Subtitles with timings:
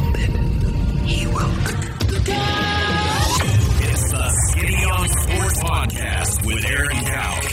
[0.00, 0.30] grounded,
[1.06, 1.50] he will.
[3.82, 7.44] It's the Skinny on Sports Podcast with Aaron Gowk.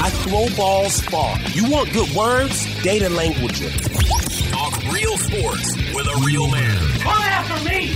[0.00, 1.38] I throw balls far.
[1.52, 2.66] You want good words?
[2.82, 3.60] Data language.
[4.50, 6.78] Talk real sports with a real man.
[7.00, 7.92] Come after me!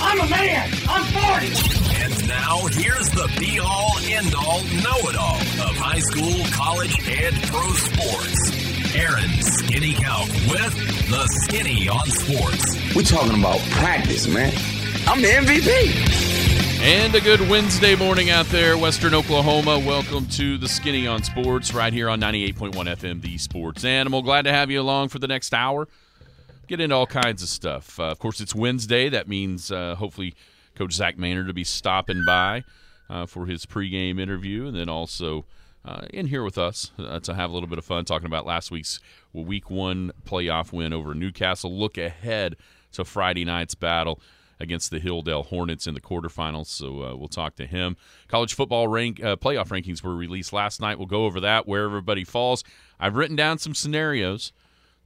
[0.00, 0.70] I'm a man!
[0.88, 2.02] I'm 40!
[2.02, 6.96] And now here's the be all end all know it all of high school, college,
[7.08, 8.61] and pro sports.
[8.94, 10.74] Aaron Skinny Gowk with
[11.08, 12.94] the Skinny on Sports.
[12.94, 14.52] We're talking about practice, man.
[15.06, 16.82] I'm the MVP.
[16.82, 19.78] And a good Wednesday morning out there, Western Oklahoma.
[19.78, 24.20] Welcome to the Skinny on Sports right here on 98.1 FM, the Sports Animal.
[24.20, 25.88] Glad to have you along for the next hour.
[26.66, 27.98] Get into all kinds of stuff.
[27.98, 29.08] Uh, of course, it's Wednesday.
[29.08, 30.34] That means uh, hopefully
[30.74, 32.62] Coach Zac Maynard to be stopping by
[33.08, 35.46] uh, for his pregame interview, and then also
[35.84, 38.46] uh, in here with us uh, to have a little bit of fun talking about
[38.46, 39.00] last week's
[39.32, 41.76] Week One playoff win over Newcastle.
[41.76, 42.56] Look ahead
[42.92, 44.20] to Friday night's battle
[44.60, 46.66] against the Hilldale Hornets in the quarterfinals.
[46.66, 47.96] So uh, we'll talk to him.
[48.28, 50.98] College football rank uh, playoff rankings were released last night.
[50.98, 52.62] We'll go over that where everybody falls.
[53.00, 54.52] I've written down some scenarios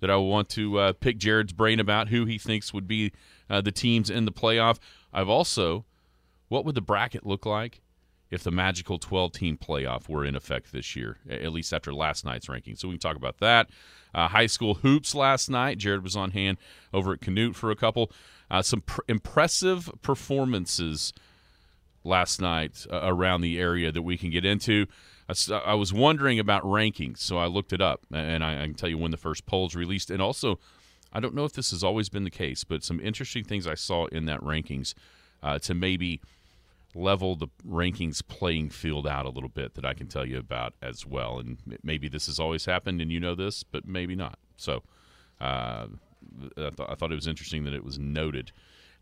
[0.00, 3.12] that I want to uh, pick Jared's brain about who he thinks would be
[3.48, 4.78] uh, the teams in the playoff.
[5.10, 5.86] I've also,
[6.48, 7.80] what would the bracket look like
[8.30, 12.24] if the magical 12 team playoff were in effect this year, at least after last
[12.24, 12.76] night's ranking?
[12.76, 13.68] So we can talk about that.
[14.14, 15.78] Uh, high school hoops last night.
[15.78, 16.58] Jared was on hand
[16.92, 18.10] over at Canute for a couple.
[18.50, 21.12] Uh, some pr- impressive performances
[22.04, 24.86] last night uh, around the area that we can get into.
[25.50, 28.88] I was wondering about rankings, so I looked it up, and I, I can tell
[28.88, 30.08] you when the first polls released.
[30.08, 30.60] And also,
[31.12, 33.74] I don't know if this has always been the case, but some interesting things I
[33.74, 34.94] saw in that rankings
[35.42, 36.20] uh, to maybe
[36.96, 40.74] level the rankings playing field out a little bit that I can tell you about
[40.82, 41.38] as well.
[41.38, 44.38] And maybe this has always happened, and you know this, but maybe not.
[44.56, 44.82] So
[45.40, 45.86] uh,
[46.56, 48.52] I, th- I thought it was interesting that it was noted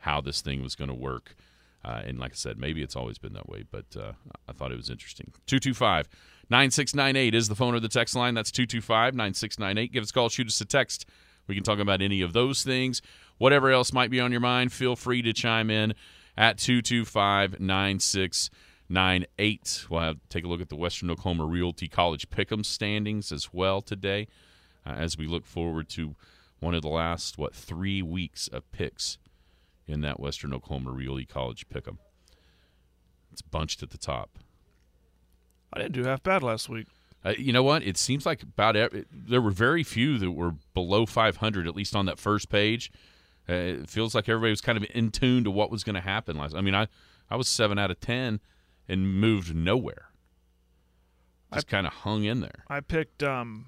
[0.01, 1.37] how this thing was going to work.
[1.85, 4.13] Uh, and like I said, maybe it's always been that way, but uh,
[4.49, 5.33] I thought it was interesting.
[5.47, 6.09] 225
[6.51, 8.35] 9698 is the phone or the text line.
[8.35, 9.93] That's 225 9698.
[9.93, 11.07] Give us a call, shoot us a text.
[11.47, 13.03] We can talk about any of those things.
[13.37, 15.95] Whatever else might be on your mind, feel free to chime in
[16.37, 19.87] at 225 9698.
[19.89, 23.81] We'll have take a look at the Western Oklahoma Realty College Pick'em standings as well
[23.81, 24.29] today
[24.87, 26.15] uh, as we look forward to
[26.61, 29.19] one of the last, what, three weeks of picks
[29.87, 31.99] in that Western Oklahoma Realty College Pick'em.
[33.33, 34.39] It's bunched at the top.
[35.73, 36.87] I didn't do half bad last week.
[37.25, 37.83] Uh, you know what?
[37.83, 41.97] It seems like about every, there were very few that were below 500, at least
[41.97, 42.93] on that first page.
[43.49, 46.01] Uh, it feels like everybody was kind of in tune to what was going to
[46.01, 46.55] happen last.
[46.55, 46.89] I mean, I
[47.31, 48.41] I was seven out of ten
[48.89, 50.09] and moved nowhere.
[51.53, 52.65] Just kind of hung in there.
[52.69, 53.67] I picked um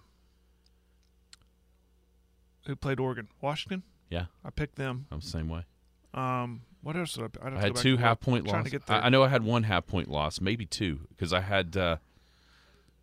[2.67, 3.29] who played Oregon?
[3.41, 3.85] Washington?
[4.11, 5.07] Yeah, I picked them.
[5.11, 5.65] I'm the same way.
[6.15, 8.81] Um what else did I I'd I had two half point losses.
[8.89, 11.97] I, I know I had one half point loss, maybe two, because I had uh,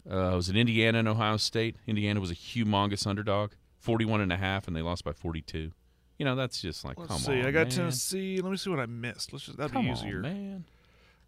[0.10, 1.76] uh, I was in Indiana and Ohio State.
[1.86, 5.72] Indiana was a humongous underdog, 41 and a half, and they lost by 42.
[6.18, 7.40] You know, that's just like, Let's come see.
[7.42, 7.70] on, I got man.
[7.70, 8.40] Tennessee.
[8.42, 9.34] Let me see what I missed.
[9.34, 10.20] Let's just that'd Come be on, easier.
[10.20, 10.66] man.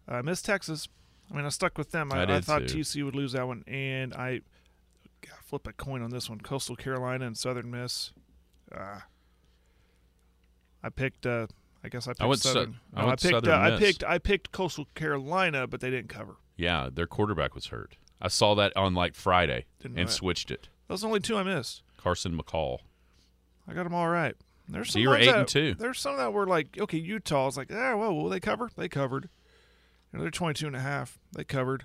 [0.08, 0.88] I missed Texas.
[1.30, 2.12] I mean, I stuck with them.
[2.12, 2.78] I, I I, thought too.
[2.78, 4.40] TC would lose that one, and I
[5.22, 6.40] God, flip a coin on this one.
[6.40, 8.12] Coastal Carolina and Southern Miss.
[8.72, 9.00] Uh,
[10.82, 11.26] I picked.
[11.26, 11.48] Uh,
[11.84, 12.76] I guess I picked went Sou- Southern.
[12.94, 13.34] I no, went picked.
[13.34, 14.04] Southern uh, I picked.
[14.04, 16.36] I picked Coastal Carolina, but they didn't cover.
[16.56, 17.96] Yeah, their quarterback was hurt.
[18.20, 20.10] I saw that on like Friday and that.
[20.10, 20.68] switched it.
[20.88, 21.82] Those only two I missed.
[21.98, 22.78] Carson McCall.
[23.68, 24.34] I got them all right.
[24.68, 25.74] There's So you were eight that, and two.
[25.74, 28.70] There's some that were like, okay, Utah's like, yeah, well, will they cover?
[28.76, 29.28] They covered.
[30.12, 31.18] You know, they're 22 and a half.
[31.32, 31.84] They covered.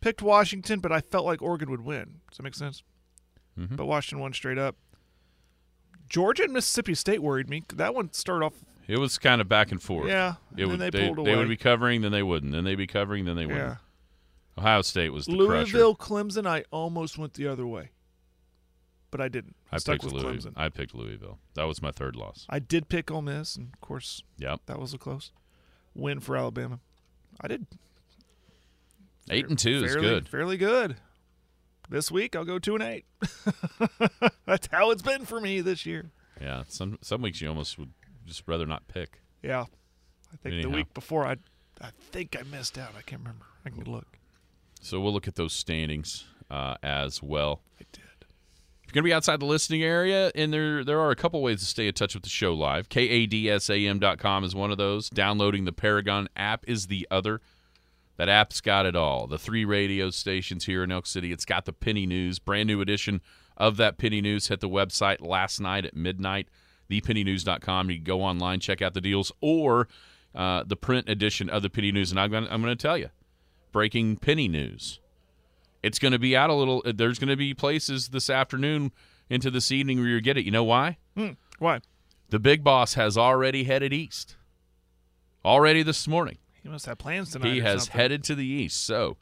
[0.00, 2.20] Picked Washington, but I felt like Oregon would win.
[2.28, 2.82] Does that make sense?
[3.58, 3.76] Mhm.
[3.76, 4.76] But Washington won straight up.
[6.08, 7.62] Georgia and Mississippi State worried me.
[7.74, 8.54] That one started off,
[8.86, 10.08] It was kind of back and forth.
[10.08, 12.52] yeah, It would, they, they, they would be covering, then they wouldn't.
[12.52, 13.78] Then they'd be covering, then they wouldn't.
[14.58, 16.12] Ohio State was the Louisville, crusher.
[16.14, 17.90] Clemson, I almost went the other way,
[19.12, 19.54] but I didn't.
[19.70, 20.50] I stuck picked with Louisville.
[20.50, 20.54] Clemson.
[20.56, 21.38] I picked Louisville.
[21.54, 22.44] That was my third loss.
[22.48, 24.62] I did pick Ole Miss, and of course, Yep.
[24.66, 25.30] that was a close
[25.94, 26.80] win for Alabama.
[27.40, 27.66] I did
[29.30, 30.28] Eight and two is fairly, good.
[30.28, 30.96] Fairly good.
[31.88, 33.04] This week I'll go two and eight.
[34.46, 36.10] That's how it's been for me this year.
[36.40, 36.64] Yeah.
[36.68, 37.92] Some some weeks you almost would
[38.26, 39.20] just rather not pick.
[39.42, 39.62] Yeah,
[40.32, 40.70] I think Anyhow.
[40.70, 41.36] the week before I,
[41.80, 42.90] I think I missed out.
[42.98, 43.44] I can't remember.
[43.64, 44.18] I can look.
[44.80, 47.60] So we'll look at those standings uh, as well.
[47.80, 48.01] I did.
[48.92, 51.60] You're going to be outside the listening area, and there there are a couple ways
[51.60, 52.90] to stay in touch with the show live.
[52.90, 55.08] KADSAM.com is one of those.
[55.08, 57.40] Downloading the Paragon app is the other.
[58.18, 59.26] That app's got it all.
[59.26, 61.32] The three radio stations here in Elk City.
[61.32, 63.22] It's got the Penny News, brand new edition
[63.56, 66.48] of that Penny News hit the website last night at midnight,
[66.90, 67.88] thepennynews.com.
[67.88, 69.88] You can go online, check out the deals, or
[70.34, 72.10] uh, the print edition of the Penny News.
[72.10, 73.08] And I'm going I'm to tell you,
[73.72, 75.00] breaking Penny News.
[75.82, 76.82] It's going to be out a little.
[76.84, 78.92] There's going to be places this afternoon
[79.28, 80.44] into this evening where you get it.
[80.44, 80.98] You know why?
[81.58, 81.80] Why?
[82.30, 84.36] The big boss has already headed east.
[85.44, 86.38] Already this morning.
[86.62, 87.52] He must have plans tonight.
[87.52, 88.00] He has something.
[88.00, 88.84] headed to the east.
[88.86, 89.16] So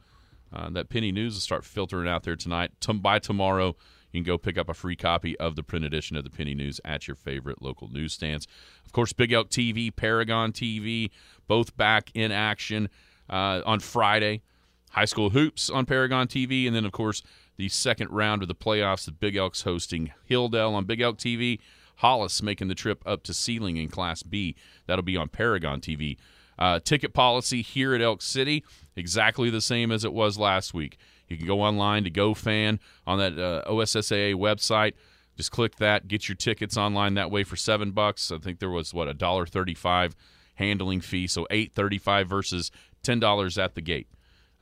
[0.53, 2.73] uh, that penny news will start filtering out there tonight.
[2.81, 3.77] Tom- by tomorrow,
[4.13, 6.55] you can go pick up a free copy of the print edition of the penny
[6.55, 8.47] news at your favorite local newsstands.
[8.85, 11.11] Of course, Big Elk TV, Paragon TV,
[11.49, 12.91] both back in action
[13.31, 14.43] uh, on Friday.
[14.91, 17.23] High school hoops on Paragon TV, and then of course
[17.57, 19.05] the second round of the playoffs.
[19.05, 21.61] The Big Elks hosting Hilldale on Big Elk TV.
[21.97, 24.57] Hollis making the trip up to Seiling in Class B.
[24.87, 26.17] That'll be on Paragon TV.
[26.59, 28.65] Uh, ticket policy here at Elk City
[28.97, 30.99] exactly the same as it was last week.
[31.29, 34.95] You can go online to GoFan on that uh, OSSAA website.
[35.37, 38.31] Just click that, get your tickets online that way for seven bucks.
[38.31, 40.15] I think there was what a dollar thirty-five
[40.57, 42.71] handling fee, so eight thirty-five versus
[43.03, 44.09] ten dollars at the gate.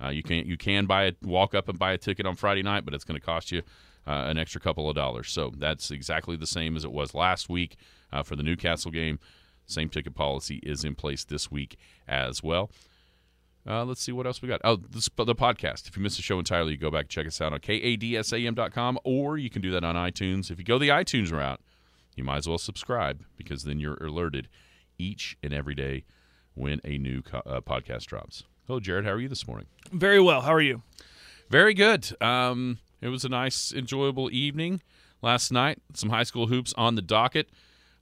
[0.02, 2.62] Uh, you can you can buy a walk up and buy a ticket on Friday
[2.62, 3.62] night, but it's going to cost you
[4.06, 5.30] uh, an extra couple of dollars.
[5.30, 7.76] So that's exactly the same as it was last week
[8.12, 9.18] uh, for the Newcastle game.
[9.66, 12.70] Same ticket policy is in place this week as well.
[13.68, 14.62] Uh, let's see what else we got.
[14.64, 15.88] Oh, this, the podcast.
[15.88, 18.98] If you missed the show entirely, you go back and check us out on kadsam.com,
[19.04, 20.50] or you can do that on iTunes.
[20.50, 21.60] If you go the iTunes route,
[22.16, 24.48] you might as well subscribe because then you're alerted
[24.98, 26.04] each and every day
[26.54, 28.44] when a new co- uh, podcast drops.
[28.68, 29.04] Hello, Jared.
[29.06, 29.66] How are you this morning?
[29.90, 30.42] Very well.
[30.42, 30.82] How are you?
[31.48, 32.10] Very good.
[32.22, 34.82] Um, it was a nice, enjoyable evening
[35.22, 35.78] last night.
[35.94, 37.48] Some high school hoops on the docket.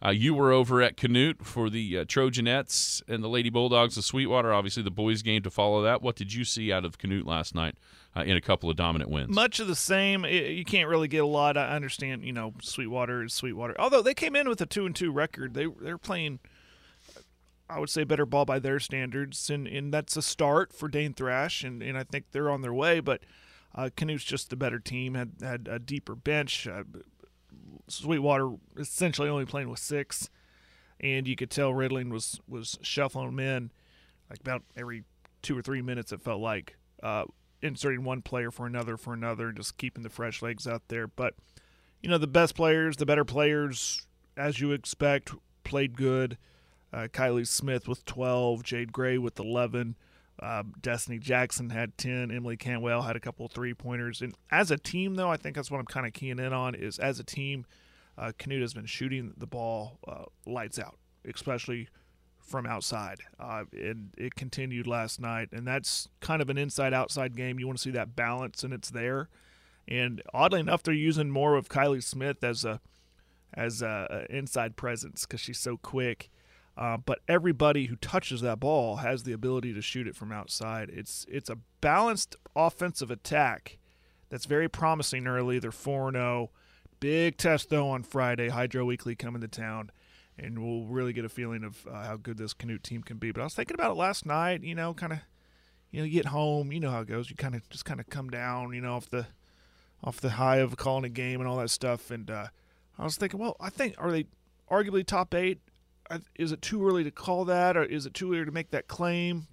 [0.04, 4.04] Uh, you were over at Canute for the uh, Trojanettes and the Lady Bulldogs of
[4.04, 4.52] Sweetwater.
[4.52, 6.02] Obviously, the boys' game to follow that.
[6.02, 7.76] What did you see out of Canute last night
[8.16, 9.32] uh, in a couple of dominant wins?
[9.34, 10.24] Much of the same.
[10.24, 11.56] I- You can't really get a lot.
[11.56, 12.24] I understand.
[12.24, 13.74] You know, Sweetwater is Sweetwater.
[13.78, 16.40] Although they came in with a two and two record, they they're playing.
[17.68, 21.14] I would say better ball by their standards, and, and that's a start for Dane
[21.14, 23.00] Thrash, and, and I think they're on their way.
[23.00, 23.22] But
[23.74, 26.66] uh, Canute's just the better team, had had a deeper bench.
[26.66, 26.84] Uh,
[27.88, 30.30] Sweetwater essentially only playing with six,
[31.00, 33.70] and you could tell Riddling was was shuffling them in
[34.30, 35.04] like about every
[35.42, 36.12] two or three minutes.
[36.12, 37.24] It felt like uh,
[37.62, 41.06] inserting one player for another for another, just keeping the fresh legs out there.
[41.06, 41.34] But
[42.02, 45.32] you know, the best players, the better players, as you expect,
[45.64, 46.38] played good.
[46.92, 49.96] Uh, Kylie Smith with 12, Jade Gray with 11,
[50.40, 54.22] uh, Destiny Jackson had 10, Emily Cantwell had a couple three pointers.
[54.22, 56.74] And as a team, though, I think that's what I'm kind of keying in on
[56.74, 57.66] is as a team,
[58.18, 61.88] uh, Canute has been shooting the ball uh, lights out, especially
[62.38, 63.18] from outside.
[63.40, 67.58] Uh, and it continued last night, and that's kind of an inside-outside game.
[67.58, 69.28] You want to see that balance, and it's there.
[69.88, 72.80] And oddly enough, they're using more of Kylie Smith as a
[73.54, 76.28] as a, a inside presence because she's so quick.
[76.76, 80.90] Uh, but everybody who touches that ball has the ability to shoot it from outside.
[80.92, 83.78] It's it's a balanced offensive attack
[84.28, 85.58] that's very promising early.
[85.58, 86.50] They're four zero.
[87.00, 88.48] Big test though on Friday.
[88.48, 89.90] Hydro-Eakly coming to town,
[90.38, 93.30] and we'll really get a feeling of uh, how good this Canute team can be.
[93.30, 94.62] But I was thinking about it last night.
[94.62, 95.20] You know, kind of,
[95.90, 96.72] you know, you get home.
[96.72, 97.30] You know how it goes.
[97.30, 98.74] You kind of just kind of come down.
[98.74, 99.26] You know, off the
[100.04, 102.10] off the high of calling a game and all that stuff.
[102.10, 102.48] And uh,
[102.98, 104.26] I was thinking, well, I think are they
[104.70, 105.60] arguably top eight?
[106.34, 108.88] Is it too early to call that, or is it too early to make that
[108.88, 109.48] claim?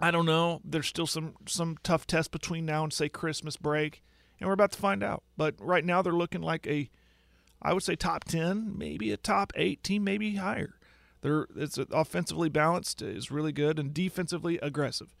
[0.00, 0.60] I don't know.
[0.64, 4.02] There's still some some tough tests between now and say Christmas break,
[4.40, 5.22] and we're about to find out.
[5.36, 6.90] But right now they're looking like a,
[7.60, 10.74] I would say top ten, maybe a top eight team, maybe higher.
[11.20, 15.14] They're it's offensively balanced, is really good, and defensively aggressive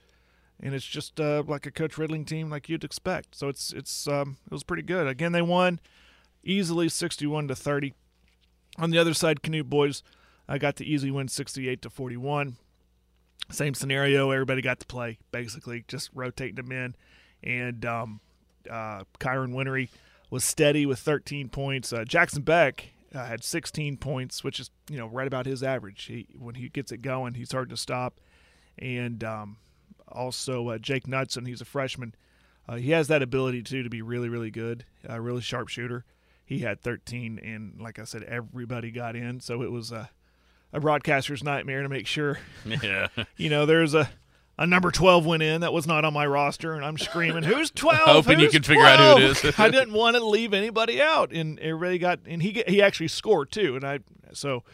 [0.60, 3.36] and it's just uh, like a Coach Riddling team, like you'd expect.
[3.36, 5.06] So it's it's um, it was pretty good.
[5.06, 5.80] Again, they won
[6.42, 7.94] easily, sixty-one to thirty.
[8.78, 10.02] On the other side, Canute boys,
[10.48, 12.56] I got the easy win, sixty-eight to forty-one.
[13.50, 14.30] Same scenario.
[14.30, 16.94] Everybody got to play, basically, just rotating them in,
[17.42, 18.20] and um,
[18.68, 19.88] uh, Kyron Winery
[20.30, 21.92] was steady with 13 points.
[21.92, 26.04] Uh, Jackson Beck uh, had 16 points, which is you know right about his average.
[26.04, 28.20] He when he gets it going, he's hard to stop,
[28.78, 29.56] and um,
[30.06, 32.14] also uh, Jake Knudson, he's a freshman.
[32.68, 36.04] Uh, he has that ability too to be really, really good, a really sharp shooter.
[36.44, 40.10] He had 13, and like I said, everybody got in, so it was a,
[40.72, 42.38] a broadcaster's nightmare to make sure.
[42.82, 43.08] Yeah.
[43.36, 44.10] You know, there's a
[44.60, 47.70] a number 12 went in that was not on my roster, and I'm screaming, "Who's
[47.74, 49.58] 12?" Hoping you Who's can figure out who it 12?" is.
[49.58, 53.52] I didn't want to leave anybody out, and everybody got, and he he actually scored
[53.52, 54.00] too, and I
[54.32, 54.64] so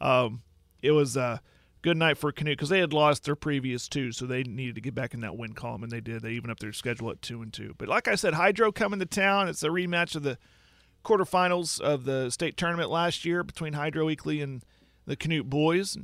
[0.00, 0.42] um,
[0.80, 1.40] it was a
[1.82, 4.80] good night for Canute because they had lost their previous two, so they needed to
[4.80, 6.22] get back in that win column, and they did.
[6.22, 7.74] They even up their schedule at two and two.
[7.76, 9.48] But like I said, Hydro coming to town.
[9.48, 10.38] It's a rematch of the
[11.04, 14.62] quarterfinals of the state tournament last year between Hydro-Eakly and
[15.06, 15.96] the Canute boys.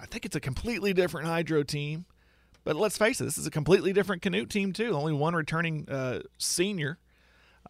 [0.00, 2.06] I think it's a completely different Hydro team.
[2.64, 4.94] But let's face it, this is a completely different Canute team too.
[4.94, 6.98] Only one returning uh, senior,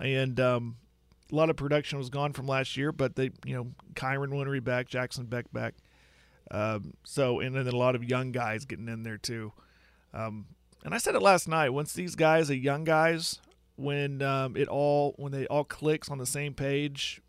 [0.01, 0.77] and um,
[1.31, 2.91] a lot of production was gone from last year.
[2.91, 5.75] But they, you know, Kyron Winery back, Jackson Beck back.
[6.51, 9.53] Um, so and then a lot of young guys getting in there too.
[10.13, 10.47] Um,
[10.85, 11.71] and I said it last night.
[11.71, 13.39] Once these guys, the young guys,
[13.77, 17.23] when um, it all when they all clicks on the same page,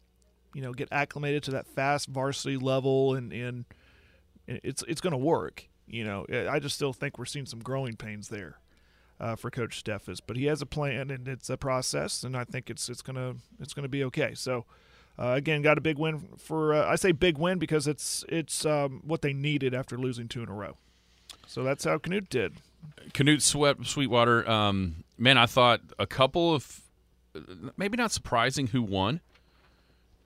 [0.54, 3.66] you know, get acclimated to that fast varsity level, and and
[4.48, 5.68] it's it's going to work.
[5.88, 8.60] You know, I just still think we're seeing some growing pains there
[9.20, 12.44] uh, for Coach Steffes, but he has a plan and it's a process, and I
[12.44, 14.34] think it's it's gonna it's gonna be okay.
[14.34, 14.66] So.
[15.20, 16.74] Uh, again, got a big win for.
[16.74, 20.42] Uh, I say big win because it's it's um, what they needed after losing two
[20.42, 20.78] in a row.
[21.46, 22.54] So that's how Canute did.
[23.14, 24.50] Canute swept Sweetwater.
[24.50, 26.82] Um, man, I thought a couple of
[27.78, 29.22] maybe not surprising who won,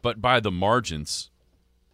[0.05, 1.31] but by the margins.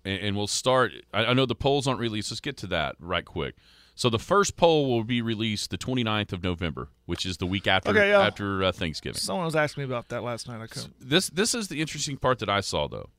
[0.03, 0.91] And, and we'll start.
[1.13, 2.29] I, I know the polls aren't released.
[2.29, 3.55] Let's get to that right quick.
[3.95, 7.67] So the first poll will be released the 29th of November, which is the week
[7.67, 8.19] after Okay, yeah.
[8.19, 9.17] after uh, Thanksgiving.
[9.17, 10.59] Someone was asking me about that last night.
[10.61, 10.93] I couldn't.
[10.99, 13.09] this this is the interesting part that I saw though,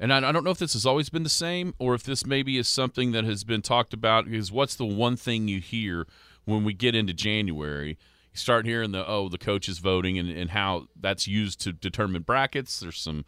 [0.00, 2.24] and I, I don't know if this has always been the same or if this
[2.24, 4.28] maybe is something that has been talked about.
[4.28, 6.06] Is what's the one thing you hear
[6.46, 7.98] when we get into January?
[8.32, 12.22] You start hearing the oh the coaches voting and, and how that's used to determine
[12.22, 12.80] brackets.
[12.80, 13.24] There's some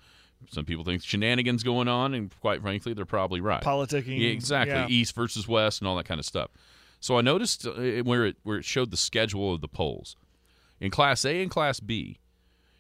[0.51, 3.63] some people think shenanigans going on, and quite frankly, they're probably right.
[3.63, 4.19] Politicking.
[4.19, 4.75] Yeah, exactly.
[4.75, 4.87] Yeah.
[4.89, 6.51] East versus West and all that kind of stuff.
[7.01, 10.17] So I noticed uh, where it where it showed the schedule of the polls
[10.81, 12.21] in Class A and Class B.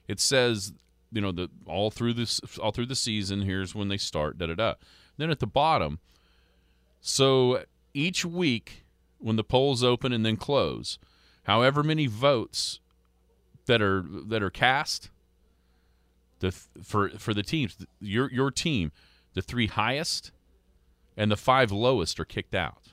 [0.07, 0.73] It says
[1.13, 3.43] you know the all through this all through the season.
[3.43, 4.39] Here's when they start.
[4.39, 4.75] Da da da.
[5.17, 5.99] Then at the bottom,
[7.01, 8.85] so each week
[9.19, 10.99] when the polls open and then close,
[11.45, 12.81] however many votes
[13.67, 15.11] that are that are cast,
[16.41, 18.93] the for for the teams your your team,
[19.35, 20.31] the three highest
[21.17, 22.93] and the five lowest are kicked out.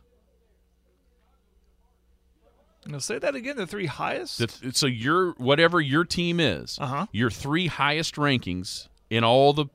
[2.88, 3.58] Now say that again.
[3.58, 4.38] The three highest.
[4.38, 7.08] The th- so your whatever your team is, Uh-huh.
[7.12, 9.66] your three highest rankings in all the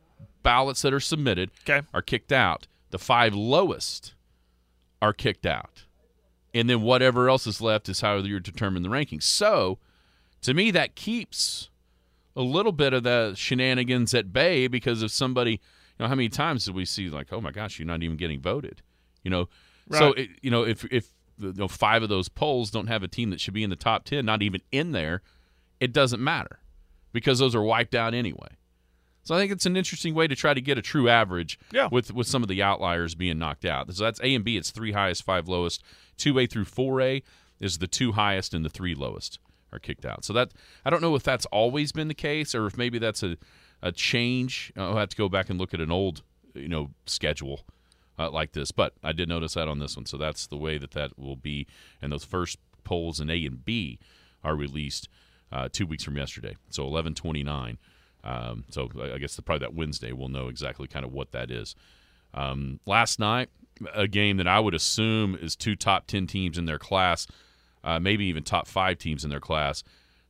[0.43, 1.87] ballots that are submitted Okay.
[1.93, 2.67] are kicked out.
[2.91, 4.15] The five lowest
[5.03, 5.87] are kicked out,
[6.55, 9.23] and then whatever else is left is how you determine the rankings.
[9.25, 9.79] So,
[10.43, 11.70] to me, that keeps
[12.37, 15.59] a little bit of the shenanigans at bay because if somebody, you
[15.99, 18.41] know, how many times did we see like, oh my gosh, you're not even getting
[18.41, 18.83] voted,
[19.23, 19.49] you know?
[19.93, 21.09] So, it, you know, if if
[21.39, 23.77] you know, five of those polls don't have a team that should be in the
[23.77, 25.23] top ten, not even in there,
[25.81, 26.61] it doesn't matter
[27.13, 28.49] because those are wiped out anyway.
[29.23, 31.89] So I think it's an interesting way to try to get a true average Yeah.
[31.91, 33.93] with with some of the outliers being knocked out.
[33.93, 34.57] So that's A and B.
[34.57, 35.83] It's three highest, five lowest.
[36.17, 37.23] Two A through four A
[37.59, 39.39] is the two highest and the three lowest
[39.73, 40.25] are kicked out.
[40.25, 40.53] So that
[40.85, 43.37] I don't know if that's always been the case or if maybe that's a
[43.83, 44.73] a change.
[44.77, 46.23] I'll have to go back and look at an old
[46.55, 47.61] you know schedule
[48.19, 50.07] uh, like this, but I did notice that on this one.
[50.07, 51.67] So that's the way that that will be.
[52.03, 53.99] And those first polls in A and B
[54.45, 55.09] are released
[55.53, 57.79] uh, two weeks from yesterday, so eleven twenty nine.
[58.23, 61.33] Um, so I I guess the, probably that Wednesday we'll know exactly kind of what
[61.33, 61.75] that is.
[62.35, 63.49] Um, last night,
[63.95, 67.27] a game that I would assume is two top ten teams in their class,
[67.85, 69.83] uh, maybe even top five teams in their class.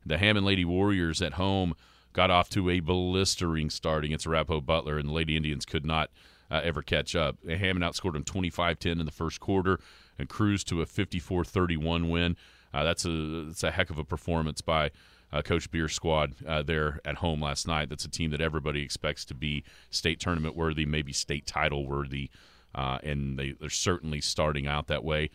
[0.04, 1.74] The Hammond Lady Warriors at home
[2.12, 6.10] got off to a blistering start against Arapahoe Butler, and the Lady Indians could not
[6.50, 7.36] uh, ever catch up.
[7.46, 9.78] Hammond outscored them 25-10 in the first quarter
[10.18, 12.36] and cruised to a 54-31 win.
[12.72, 14.90] Uh, that's a that's a heck of a performance by
[15.32, 17.88] uh, Coach Beer squad uh, there at home last night.
[17.88, 22.30] That's a team that everybody expects to be state tournament worthy, maybe state title worthy,
[22.74, 25.30] uh, and they, they're certainly starting out that way.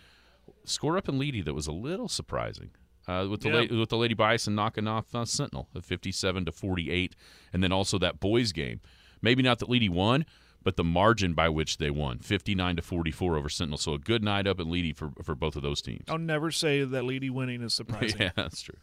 [0.69, 2.71] Score up in Leedey that was a little surprising.
[3.07, 3.65] Uh, with the Yeah.
[3.71, 7.15] la- with the Lady Bison knocking off uh, Sentinel at 57 to 48,
[7.53, 8.81] and then also that boys game.
[9.21, 10.25] Maybe not that Leedey won,
[10.63, 13.77] but the margin by which they won, 59 to 44 over Sentinel.
[13.77, 16.05] So a good night up in Leedey for for both of those teams.
[16.09, 18.19] I'll never say that Leedey winning is surprising.
[18.21, 18.77] yeah, that's true.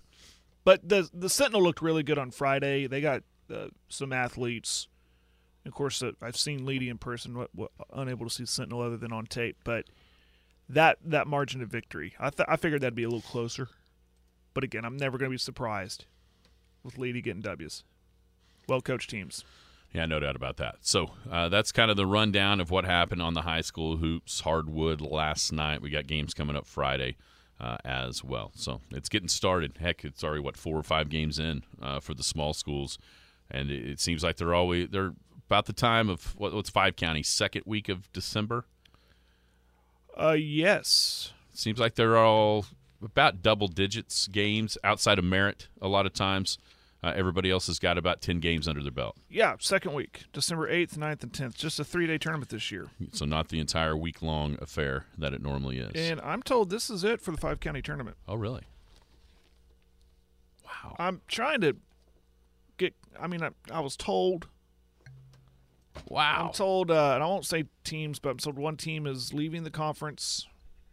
[0.64, 2.86] But the the Sentinel looked really good on Friday.
[2.86, 4.86] They got uh, some athletes.
[5.66, 7.44] Of course, uh, I've seen Leedey in person.
[7.92, 9.86] Unable to see Sentinel other than on tape, but
[10.68, 13.68] that that margin of victory, I th- I figured that'd be a little closer.
[14.54, 16.04] But again, I'm never going to be surprised
[16.82, 17.84] with Leedey getting W's.
[18.68, 19.44] Well coached teams.
[19.92, 20.76] Yeah, no doubt about that.
[20.80, 24.40] So uh, that's kind of the rundown of what happened on the high school hoops
[24.40, 25.82] hardwood last night.
[25.82, 27.16] We got games coming up Friday
[27.60, 28.52] uh, as well.
[28.54, 29.78] So it's getting started.
[29.78, 32.98] Heck, it's already what four or five games in uh, for the small schools,
[33.50, 35.12] and it, it seems like they're always they're
[35.46, 38.64] about the time of what, what's five counties second week of December.
[40.18, 41.32] Uh, yes.
[41.52, 42.66] Seems like they're all
[43.02, 46.58] about double digits games outside of Merritt a lot of times.
[47.04, 49.16] Uh, everybody else has got about 10 games under their belt.
[49.28, 51.56] Yeah, second week, December 8th, 9th, and 10th.
[51.56, 52.90] Just a three day tournament this year.
[53.10, 55.90] So, not the entire week long affair that it normally is.
[55.96, 58.16] And I'm told this is it for the five county tournament.
[58.28, 58.62] oh, really?
[60.64, 60.94] Wow.
[60.98, 61.76] I'm trying to
[62.78, 64.46] get, I mean, I, I was told,
[66.08, 66.46] Wow.
[66.46, 69.64] I'm told, uh, and I won't say teams, but I'm told one team is leaving
[69.64, 70.46] the conference.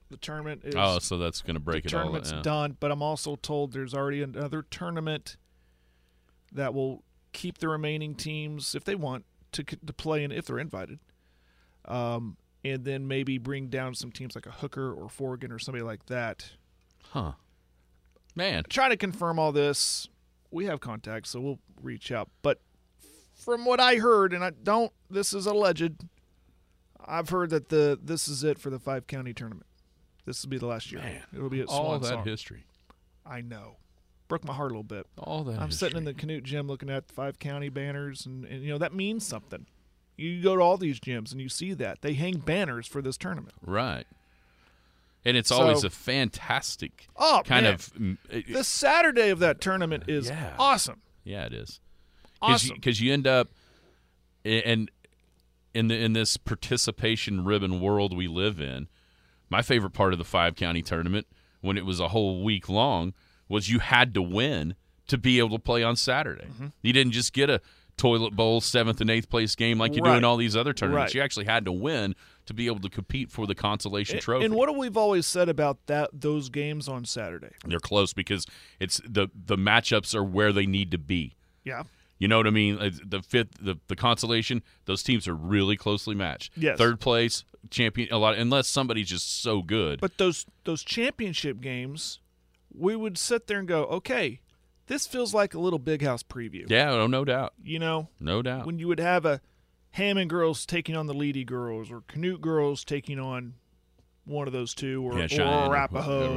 [0.09, 0.75] The tournament is.
[0.75, 2.01] Oh, so that's going to break it all.
[2.01, 2.41] tournament's yeah.
[2.41, 5.37] done, but I'm also told there's already another tournament
[6.51, 10.59] that will keep the remaining teams, if they want, to to play in if they're
[10.59, 10.99] invited.
[11.85, 15.83] Um, and then maybe bring down some teams like a Hooker or Forgan or somebody
[15.83, 16.51] like that.
[17.11, 17.33] Huh.
[18.35, 18.63] Man.
[18.69, 20.07] Trying to confirm all this.
[20.51, 22.29] We have contacts, so we'll reach out.
[22.41, 22.59] But
[23.39, 26.05] from what I heard, and I don't, this is alleged.
[27.05, 29.65] I've heard that the this is it for the five county tournament.
[30.25, 31.01] This will be the last year.
[31.01, 31.23] Man.
[31.33, 32.23] It'll be at All that Song.
[32.25, 32.65] history.
[33.25, 33.77] I know.
[34.27, 35.07] Broke my heart a little bit.
[35.17, 36.21] All that I'm sitting in the history.
[36.27, 39.65] Canute gym looking at the five county banners, and, and you know that means something.
[40.17, 43.17] You go to all these gyms and you see that they hang banners for this
[43.17, 43.55] tournament.
[43.65, 44.05] Right.
[45.25, 47.73] And it's So- always a fantastic Oh, kind man.
[47.73, 47.93] of.
[47.93, 50.55] mm, it- The Saturday of that tournament is Yeah.
[50.59, 51.01] awesome.
[51.23, 51.79] Yeah, it is.
[52.41, 52.75] Awesome.
[52.75, 53.49] Because you, end up,
[54.45, 54.89] and
[55.73, 58.87] in the in this participation ribbon world we live in,
[59.49, 61.27] my favorite part of the five county tournament
[61.61, 63.13] when it was a whole week long
[63.47, 64.75] was you had to win
[65.07, 66.45] to be able to play on Saturday.
[66.45, 66.67] Mm-hmm.
[66.81, 67.61] You didn't just get a
[67.97, 71.09] toilet bowl seventh and eighth place game like you do in all these other tournaments.
[71.09, 71.15] Right.
[71.15, 72.15] You actually had to win
[72.45, 74.45] to be able to compete for the consolation And- trophy.
[74.45, 77.51] And what have we've always said about that those games on Saturday?
[77.65, 78.45] They're close because
[78.79, 81.35] it's the the matchups are where they need to be.
[81.65, 81.83] Yeah.
[82.19, 82.75] You know what I mean?
[83.05, 86.51] The fifth, the, the consolation, those teams are really closely matched.
[86.57, 86.77] Yes.
[86.77, 90.01] Third place, champion, a lot, unless somebody's just so good.
[90.01, 92.19] But those those championship games,
[92.77, 94.41] we would sit there and go, okay,
[94.87, 96.69] this feels like a little big house preview.
[96.69, 98.65] yeah, no, no doubt, You know, no doubt.
[98.65, 99.39] when you would have a
[99.91, 103.53] Hammond girls taking on the Leedey girls, or Canute girls taking on
[104.25, 105.47] one of those two, or, Yeah, or Cheyenne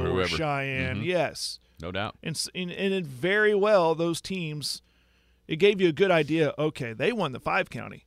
[0.07, 0.27] or or.
[0.27, 1.01] Cheyenne.
[1.01, 1.05] Mhm.
[1.05, 2.15] Yes, no doubt.
[2.23, 4.81] and, and and very well those teams.
[5.47, 6.53] It gave you a good idea.
[6.57, 8.05] Okay, they won the five county.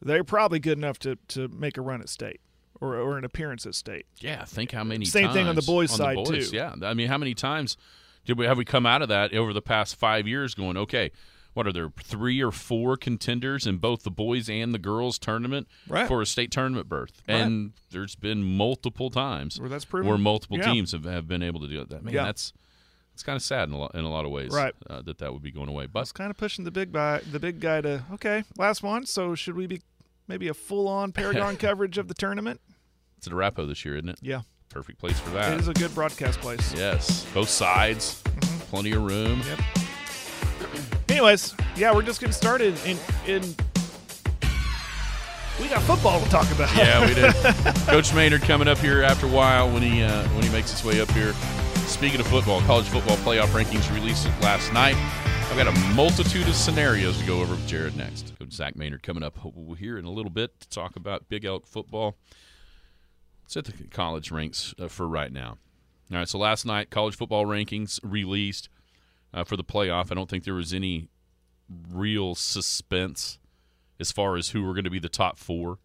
[0.00, 2.40] They're probably good enough to to make a run at state
[2.80, 4.06] or or an appearance at state.
[4.20, 5.04] Yeah, think how many.
[5.04, 6.56] Same thing on the boys' on side, boys, too.
[6.56, 7.76] Yeah, I mean, how many times
[8.24, 10.54] did we have we come out of that over the past five years?
[10.54, 11.10] Going, okay,
[11.54, 15.66] what are there three or four contenders in both the boys and the girls tournament
[15.88, 16.06] Right.
[16.06, 17.22] for a state tournament berth?
[17.28, 17.36] Right.
[17.40, 20.72] And there's been multiple times proven- where multiple yeah.
[20.72, 22.04] teams have, have been able to do that.
[22.04, 22.24] Man, Yeah.
[22.24, 22.52] that's
[23.18, 24.72] it's kind of sad in a lot in a lot of ways, Right.
[24.88, 25.86] Uh, that that would be going away.
[25.86, 29.06] But it's kind of pushing the big guy, the big guy to okay, last one.
[29.06, 29.82] So should we be
[30.28, 32.60] maybe a full on Paragon coverage of the tournament?
[33.16, 34.18] it's at Arapahoe this year, isn't it?
[34.22, 35.52] Yeah, Perfect place for that.
[35.54, 36.72] It is a good broadcast place.
[36.76, 38.22] yes, both sides,
[38.70, 39.42] plenty of room.
[39.48, 39.58] Yep.
[41.08, 43.42] Anyways, yeah, we're just getting started, and in
[45.60, 46.72] we got football to talk about.
[46.76, 47.34] Yeah, we did.
[47.88, 50.84] Coach Maynard coming up here after a while when he uh, when he makes his
[50.84, 51.34] way up here.
[51.88, 54.94] Speaking of football, college football playoff rankings released last night.
[55.50, 58.34] I've got a multitude of scenarios to go over with Jared next.
[58.52, 59.38] Zac Maynard coming up
[59.78, 62.14] here in a little bit to talk about Big Elk football.
[63.42, 65.56] Let's hit the college ranks uh, for right now.
[66.12, 68.68] All right, so last night college football rankings released
[69.32, 70.12] uh, for the playoff.
[70.12, 71.08] I don't think there was any
[71.90, 73.38] real suspense
[73.98, 75.78] as far as who were going to be the top four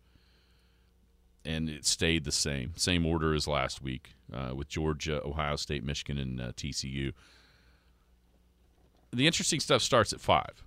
[1.45, 5.83] and it stayed the same, same order as last week uh, with Georgia, Ohio State,
[5.83, 7.13] Michigan, and uh, TCU.
[9.11, 10.63] The interesting stuff starts at five,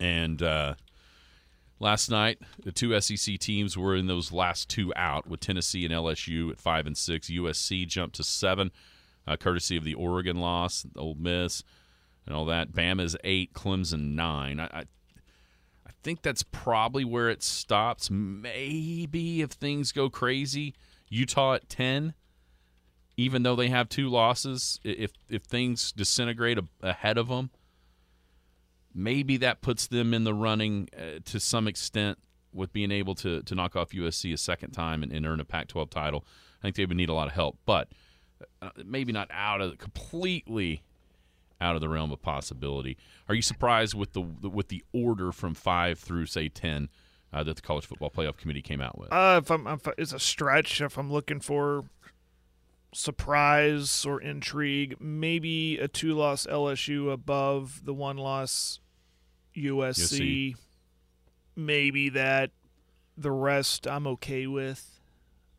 [0.00, 0.74] and uh,
[1.78, 5.92] last night the two SEC teams were in those last two out with Tennessee and
[5.92, 7.28] LSU at five and six.
[7.28, 8.70] USC jumped to seven,
[9.26, 11.62] uh, courtesy of the Oregon loss, Ole Miss,
[12.24, 12.72] and all that.
[12.72, 14.58] Bama's eight, Clemson nine.
[14.58, 14.84] I,
[15.86, 18.10] I think that's probably where it stops.
[18.10, 20.74] Maybe if things go crazy,
[21.08, 22.14] Utah at ten,
[23.16, 24.80] even though they have two losses.
[24.84, 27.50] If if things disintegrate a, ahead of them,
[28.94, 32.18] maybe that puts them in the running uh, to some extent
[32.52, 35.44] with being able to to knock off USC a second time and, and earn a
[35.44, 36.24] Pac-12 title.
[36.60, 37.88] I think they would need a lot of help, but
[38.60, 40.82] uh, maybe not out of completely
[41.60, 42.96] out of the realm of possibility.
[43.28, 46.88] Are you surprised with the with the order from five through say ten
[47.32, 49.12] uh, that the College Football Playoff Committee came out with?
[49.12, 51.84] Uh, if I'm, if it's a stretch, if I'm looking for
[52.92, 58.80] surprise or intrigue, maybe a two-loss LSU above the one-loss
[59.56, 60.20] USC.
[60.20, 60.56] USC.
[61.56, 62.50] Maybe that.
[63.16, 65.00] The rest I'm okay with.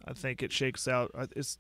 [0.05, 1.11] I think it shakes out.
[1.35, 1.59] It's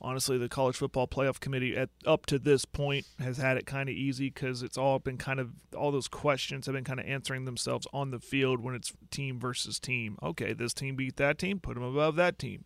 [0.00, 3.88] honestly, the college football playoff committee at up to this point has had it kind
[3.88, 7.06] of easy because it's all been kind of all those questions have been kind of
[7.06, 10.18] answering themselves on the field when it's team versus team.
[10.22, 12.64] Okay, this team beat that team, put them above that team.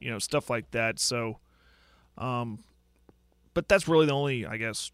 [0.00, 0.98] You know, stuff like that.
[0.98, 1.38] So,
[2.18, 2.60] um,
[3.54, 4.92] but that's really the only, I guess,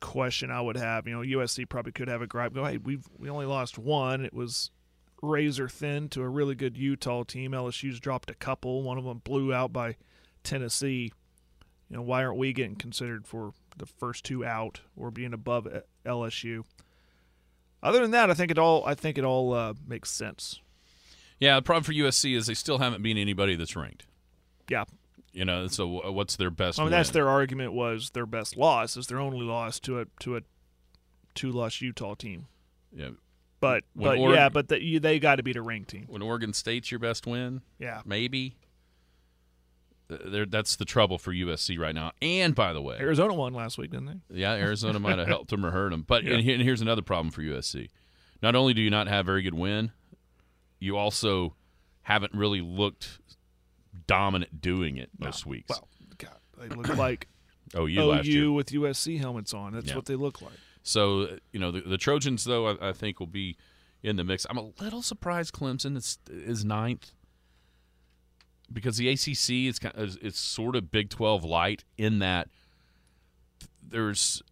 [0.00, 1.06] question I would have.
[1.06, 2.54] You know, USC probably could have a gripe.
[2.54, 4.24] Go, hey, we we only lost one.
[4.24, 4.70] It was
[5.22, 7.52] razor thin to a really good Utah team.
[7.52, 8.82] LSU's dropped a couple.
[8.82, 9.96] One of them blew out by
[10.42, 11.12] Tennessee.
[11.88, 15.68] You know, why aren't we getting considered for the first two out or being above
[16.06, 16.64] LSU?
[17.82, 20.60] Other than that, I think it all I think it all uh, makes sense.
[21.40, 24.04] Yeah, the problem for USC is they still haven't beaten anybody that's ranked.
[24.68, 24.84] Yeah,
[25.32, 26.78] You know, so what's their best?
[26.78, 30.04] I mean that's their argument was their best loss is their only loss to a
[30.20, 30.40] to a
[31.34, 32.46] two loss Utah team.
[32.94, 33.10] Yeah.
[33.58, 36.06] But When but Oregon- yeah, but the, you, they got to beat a ranked team.
[36.08, 38.56] When Oregon State's your best win, Yeah, maybe.
[40.10, 42.12] Uh, There, that's the trouble for USC right now.
[42.22, 44.40] And by the way, Arizona won last week, didn't they?
[44.40, 46.02] Yeah, Arizona might have helped them or hurt them.
[46.06, 46.34] But Yeah.
[46.36, 47.88] and here's another problem for USC.
[48.42, 49.92] Not only do you not have very good win,
[50.80, 51.54] you also
[52.02, 53.20] haven't really looked
[54.06, 55.68] dominant doing it most weeks.
[55.70, 55.88] Well,
[56.18, 57.28] God, they look like
[57.74, 58.42] oh, OU last year.
[58.44, 59.72] OU with USC helmets on.
[59.74, 59.94] That's Yeah.
[59.96, 60.52] what they look like.
[60.82, 63.56] So you know the, the Trojans, though, I, I think will be
[64.02, 64.46] in the mix.
[64.48, 67.12] I'm a little surprised Clemson is is ninth
[68.72, 72.48] because the ACC is kind of, it's sort of Big Twelve light in that
[73.86, 74.42] there's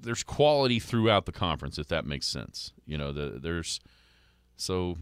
[0.00, 2.72] there's quality throughout the conference, if that makes sense.
[2.86, 3.80] You know, the, there's
[4.56, 4.96] so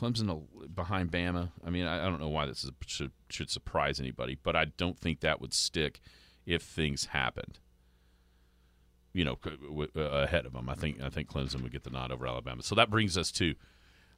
[0.00, 1.50] Clemson behind Bama.
[1.64, 4.66] I mean, I, I don't know why this is, should should surprise anybody, but I
[4.66, 6.00] don't think that would stick
[6.46, 7.58] if things happened
[9.12, 9.38] you know,
[9.96, 10.68] uh, ahead of them.
[10.68, 12.62] I think I think Clemson would get the nod over Alabama.
[12.62, 13.54] So that brings us to,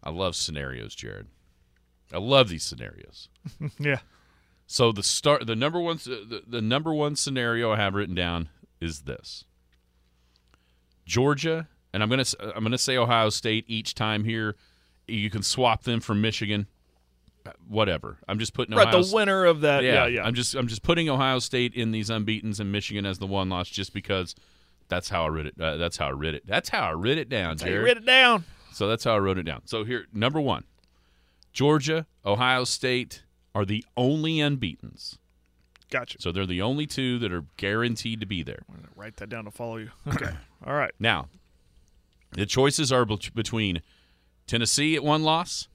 [0.02, 1.28] I love scenarios, Jared.
[2.12, 3.28] I love these scenarios.
[3.78, 4.00] Yeah.
[4.66, 8.48] So the start, the number one, the, the number one scenario I have written down
[8.80, 9.44] is this:
[11.04, 14.56] Georgia, and I'm gonna I'm gonna say Ohio State each time here.
[15.08, 16.66] You can swap them from Michigan,
[17.68, 18.18] whatever.
[18.28, 19.82] I'm just putting Right, Ohio the winner of that.
[19.84, 20.22] Yeah, yeah.
[20.24, 23.48] I'm just I'm just putting Ohio State in these unbeaten's and Michigan as the one
[23.48, 24.34] loss just because
[24.88, 25.54] that's how I read it.
[25.60, 26.46] Uh, that's how I read it.
[26.46, 27.84] That's how I read it down, Jared.
[27.84, 28.44] write it down.
[28.72, 29.62] So that's how I wrote it down.
[29.66, 30.64] So here, number one,
[31.52, 33.22] Georgia, Ohio State
[33.54, 35.18] are the only unbeaten's.
[35.90, 36.20] Gotcha.
[36.22, 38.60] So they're the only two that are guaranteed to be there.
[38.72, 39.90] I'm write that down to follow you.
[40.08, 40.30] Okay.
[40.66, 40.92] All right.
[40.98, 41.28] Now,
[42.30, 43.82] the choices are bet- between
[44.46, 45.68] Tennessee at one loss,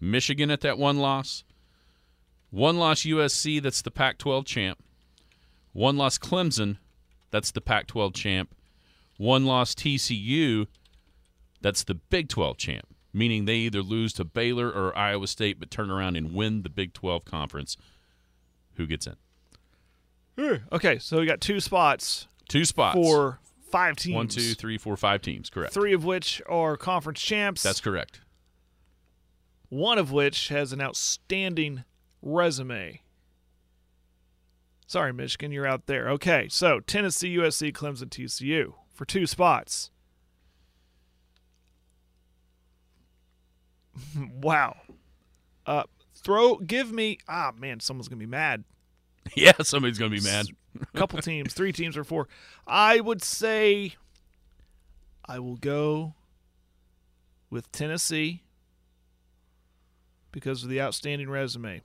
[0.00, 1.44] Michigan at that one loss,
[2.50, 4.82] one loss USC, that's the Pac 12 champ,
[5.72, 6.78] one loss Clemson,
[7.30, 8.54] that's the Pac 12 champ,
[9.16, 10.66] one loss TCU,
[11.60, 15.70] that's the Big 12 champ, meaning they either lose to Baylor or Iowa State but
[15.70, 17.76] turn around and win the Big 12 conference.
[18.74, 19.16] Who gets in?
[20.70, 22.94] Okay, so we got two spots Two spots.
[22.96, 23.38] for
[23.70, 24.14] five teams.
[24.14, 25.50] One, two, three, four, five teams.
[25.50, 25.72] Correct.
[25.72, 27.62] Three of which are conference champs.
[27.62, 28.20] That's correct.
[29.68, 31.84] one of which has an outstanding
[32.22, 33.00] resume.
[34.86, 36.08] Sorry, Michigan, you're out there.
[36.10, 39.90] Okay, so Tennessee, USC, Clemson, TCU for two spots.
[44.40, 44.76] wow.
[45.66, 47.18] Uh, throw, give me.
[47.28, 48.64] Ah, man, someone's gonna be mad.
[49.34, 50.46] Yeah, somebody's going to be mad.
[50.94, 52.28] Couple teams, three teams or four.
[52.66, 53.94] I would say
[55.24, 56.14] I will go
[57.50, 58.42] with Tennessee
[60.32, 61.82] because of the outstanding resume.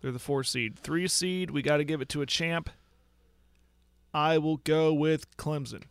[0.00, 0.78] They're the four seed.
[0.78, 2.68] Three seed, we got to give it to a champ.
[4.12, 5.84] I will go with Clemson.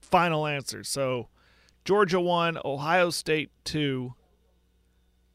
[0.00, 0.82] Final answer.
[0.82, 1.28] So
[1.84, 4.14] Georgia 1, Ohio State 2,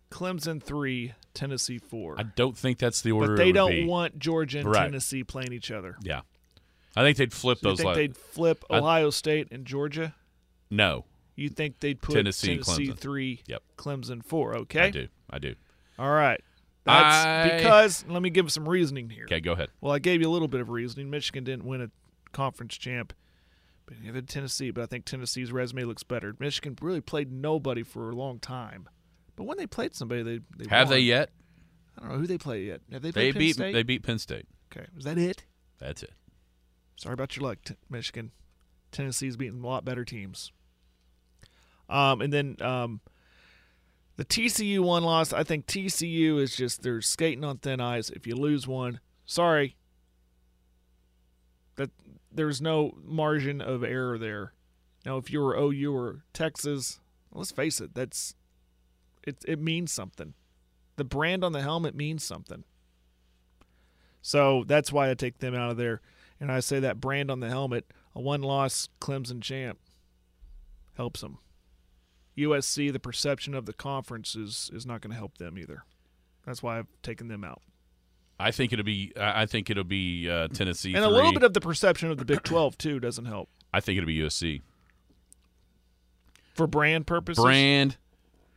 [0.10, 2.16] Clemson 3, Tennessee 4.
[2.20, 3.36] I don't think that's the order.
[3.36, 3.86] But they don't be.
[3.86, 4.84] want Georgia and Right.
[4.86, 5.96] Tennessee playing each other.
[6.04, 6.22] Yeah,
[6.96, 7.78] I think they'd flip So you those.
[7.80, 10.16] think like- they'd flip I- Ohio State and Georgia?
[10.70, 12.98] no, You think they'd put Tennessee, Tennessee, Clemson.
[12.98, 13.64] three, Yep.
[13.78, 14.56] Clemson four?
[14.58, 15.08] Okay, I do.
[15.30, 15.56] I do.
[15.98, 16.42] all right.
[16.84, 19.26] That's I- because let me give some reasoning here.
[19.26, 19.70] Okay, go ahead.
[19.82, 21.10] Well, I gave you a little bit of reasoning.
[21.10, 21.90] Michigan didn't win a
[22.32, 23.14] conference champ,
[23.86, 24.72] but neither Tennessee.
[24.72, 26.36] But I think Tennessee's resume looks better.
[26.40, 28.90] Michigan really played nobody for a long time,
[29.36, 31.30] but when they played somebody, they, they Have they yet?
[31.98, 32.82] I don't know who they played yet.
[32.92, 33.56] Have they They beat.
[33.56, 33.74] State?
[33.74, 34.48] They beat Penn State.
[34.72, 35.44] okay, was that it?
[35.80, 36.14] That's it.
[36.96, 38.32] Sorry about your luck, t- Michigan.
[38.92, 40.52] Tennessee's beating a lot better teams.
[41.90, 43.02] Um, and then um,
[44.18, 45.34] the TCU one loss.
[45.34, 48.10] I think TCU is just they're skating on thin ice.
[48.10, 49.76] If you lose one, sorry.
[51.76, 51.90] That
[52.32, 54.54] there's no margin of error there.
[55.06, 57.00] Now, if you were OU or Texas,
[57.32, 58.36] let's face it, that's
[59.24, 59.44] it.
[59.48, 60.34] It means something.
[60.98, 62.64] The brand on the helmet means something.
[64.22, 66.02] So that's why I take them out of there.
[66.40, 69.80] And I say that brand on the helmet, a one loss Clemson champ,
[70.96, 71.38] helps them.
[72.38, 75.84] USC, the perception of the conference is, is not going to help them either.
[76.46, 77.62] That's why I've taken them out.
[78.40, 79.14] I think it'll be.
[79.16, 80.96] I I think it'll be uh, Tennessee.
[80.96, 83.50] And a little bit of the perception of the Big 12, too, doesn't help.
[83.72, 84.62] I think it'll be USC.
[86.56, 87.98] For brand purposes, Brand.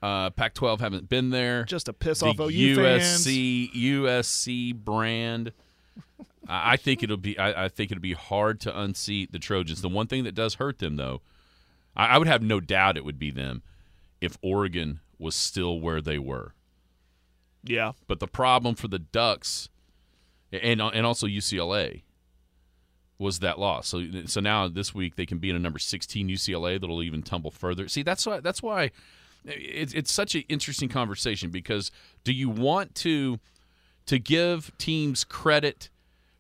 [0.05, 1.64] Uh, Pac-12 haven't been there.
[1.64, 3.27] just to piss the off OU fans.
[3.27, 5.53] USC USC brand.
[6.47, 7.38] I I think it'll be.
[7.38, 9.81] I, I think it'll be hard to unseat the Trojans.
[9.81, 11.23] The one thing that does hurt them, though,
[11.97, 13.62] I, I would have no doubt it would be them
[14.21, 16.53] if Oregon was still where they were.
[17.62, 17.93] Yeah.
[18.07, 19.71] But the problem for the Ducks,
[20.53, 22.03] and and also UCLA,
[23.19, 23.88] was that loss.
[23.88, 27.23] So so now this week they can be in a number sixteen UCLA that'll even
[27.23, 27.88] tumble further.
[27.88, 28.90] See, that's why that's why
[29.45, 31.91] it's it's such an interesting conversation because
[32.23, 33.39] do you want to
[34.07, 35.89] to give teams credit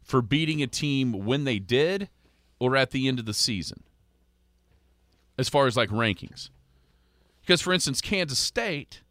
[0.02, 2.08] for beating a team when they did,
[2.58, 3.82] or at the end of the season?
[5.36, 6.50] As far as like rankings,
[7.40, 9.02] because for instance, Kansas State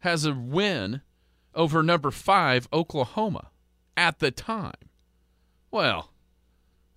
[0.00, 1.02] has a win
[1.54, 3.50] over number five Oklahoma
[3.96, 4.72] at the time.
[5.70, 6.10] Well,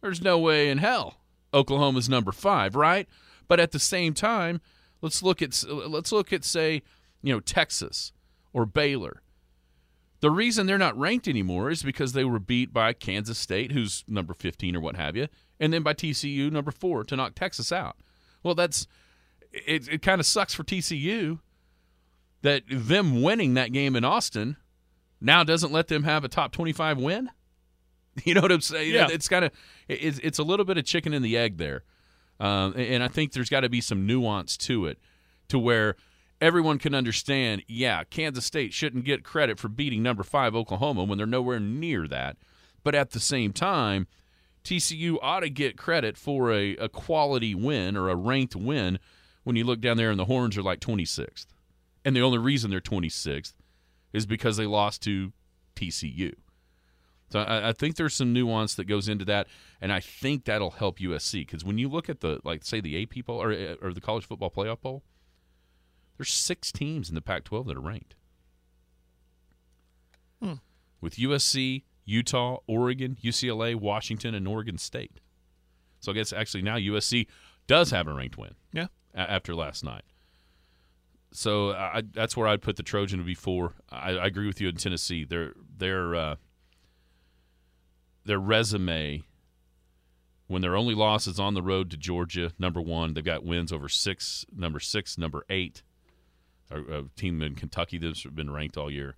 [0.01, 1.17] there's no way in hell
[1.54, 3.08] Oklahoma's number five, right?
[3.47, 4.62] But at the same time,
[5.01, 6.81] let's look at let's look at say
[7.21, 8.12] you know Texas
[8.53, 9.21] or Baylor.
[10.21, 14.03] The reason they're not ranked anymore is because they were beat by Kansas State, who's
[14.08, 15.27] number 15 or what have you,
[15.60, 17.97] and then by TCU, number four, to knock Texas out.
[18.41, 18.88] Well, that's
[19.51, 19.88] it.
[19.88, 21.39] It kind of sucks for TCU
[22.41, 24.58] that them winning that game in Austin
[25.19, 27.29] now doesn't let them have a top 25 win.
[28.23, 28.93] You know what I'm saying?
[28.93, 29.10] Yeah.
[29.12, 29.51] It's kind of
[29.89, 31.84] it's, it's a little bit of chicken and the egg there,
[32.39, 34.99] um, and I think there's got to be some nuance to it,
[35.49, 35.95] to where
[36.41, 37.63] everyone can understand.
[37.67, 42.07] Yeah, Kansas State shouldn't get credit for beating number five Oklahoma when they're nowhere near
[42.07, 42.37] that,
[42.83, 44.07] but at the same time,
[44.63, 48.99] TCU ought to get credit for a, a quality win or a ranked win
[49.43, 51.45] when you look down there and the horns are like 26th.
[52.03, 53.53] And the only reason they're 26th
[54.11, 55.33] is because they lost to
[55.75, 56.33] TCU.
[57.31, 59.47] So I, I think there's some nuance that goes into that,
[59.81, 63.01] and I think that'll help USC because when you look at the like say the
[63.01, 65.03] AP poll or or the college football playoff poll,
[66.17, 68.15] there's six teams in the Pac-12 that are ranked.
[71.01, 75.19] With USC, Utah, Oregon, UCLA, Washington, and Oregon State.
[75.99, 77.27] So I guess actually now USC
[77.67, 78.88] does have a ranked win Yeah.
[79.13, 80.03] a- after last night.
[81.31, 83.73] So I, that's where I'd put the Trojan to be four.
[83.91, 85.25] I, I agree with you in Tennessee.
[85.25, 86.35] Their their uh,
[88.25, 89.23] their resume
[90.47, 93.13] when their only loss is on the road to Georgia, number one.
[93.13, 95.81] They've got wins over six, number six, number eight.
[96.71, 99.15] A, a team in Kentucky that's been ranked all year.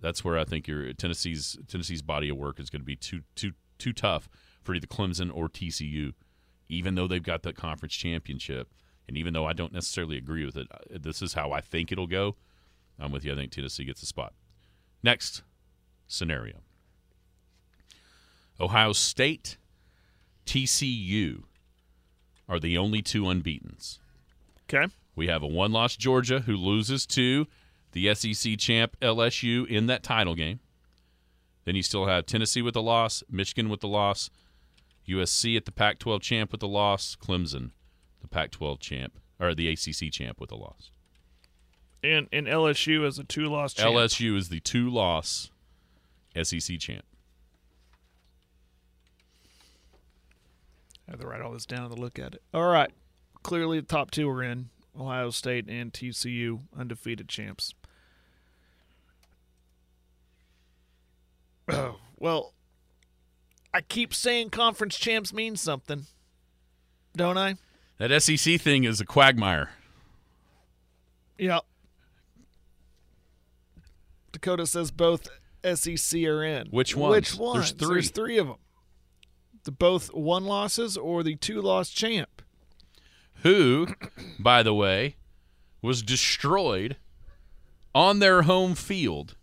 [0.00, 3.22] That's where I think your Tennessee's Tennessee's body of work is going to be too
[3.34, 4.28] too too tough
[4.62, 6.14] for either Clemson or TCU,
[6.68, 8.72] even though they've got the conference championship.
[9.06, 10.66] And even though I don't necessarily agree with it,
[11.02, 12.36] this is how I think it'll go.
[12.98, 13.32] I'm with you.
[13.32, 14.34] I think Tennessee gets the spot.
[15.02, 15.42] Next
[16.06, 16.60] scenario
[18.60, 19.56] Ohio State,
[20.46, 21.44] TCU
[22.48, 23.98] are the only two unbeatens.
[24.64, 24.92] Okay.
[25.14, 27.46] We have a one loss Georgia who loses to
[27.92, 30.60] the SEC champ LSU in that title game.
[31.64, 34.30] Then you still have Tennessee with the loss, Michigan with the loss,
[35.06, 37.70] USC at the Pac 12 champ with the loss, Clemson,
[38.20, 40.90] the Pac 12 champ, or the ACC champ with the loss.
[42.02, 43.94] And and LSU as a two loss champ.
[43.94, 45.50] LSU is the two loss
[46.40, 47.04] SEC champ.
[51.08, 52.42] I have to write all this down to look at it.
[52.52, 52.90] All right.
[53.42, 54.68] Clearly, the top two are in
[54.98, 57.72] Ohio State and TCU, undefeated champs.
[61.68, 62.52] Oh, well,
[63.72, 66.06] I keep saying conference champs means something,
[67.16, 67.56] don't I?
[67.98, 69.70] That SEC thing is a quagmire.
[71.38, 71.60] Yeah.
[74.32, 75.28] Dakota says both
[75.64, 76.68] SEC are in.
[76.68, 77.10] Which one?
[77.10, 77.72] Which ones?
[77.72, 77.94] There's three.
[77.94, 78.56] There's three of them.
[79.68, 82.40] The both one losses or the two loss champ.
[83.42, 83.88] who,
[84.38, 85.16] by the way,
[85.82, 86.96] was destroyed
[87.94, 89.36] on their home field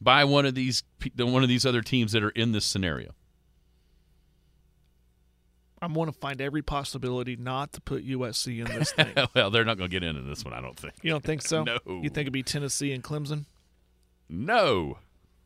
[0.00, 0.82] by one of these
[1.18, 3.12] one of these other teams that are in this scenario.
[5.82, 9.12] I want to find every possibility not to put USC in this thing.
[9.34, 10.94] well, they're not going to get into this one, I don't think.
[11.02, 11.64] You don't think so?
[11.66, 11.78] No.
[11.86, 13.44] You think it'd be Tennessee and Clemson?
[14.26, 14.96] No.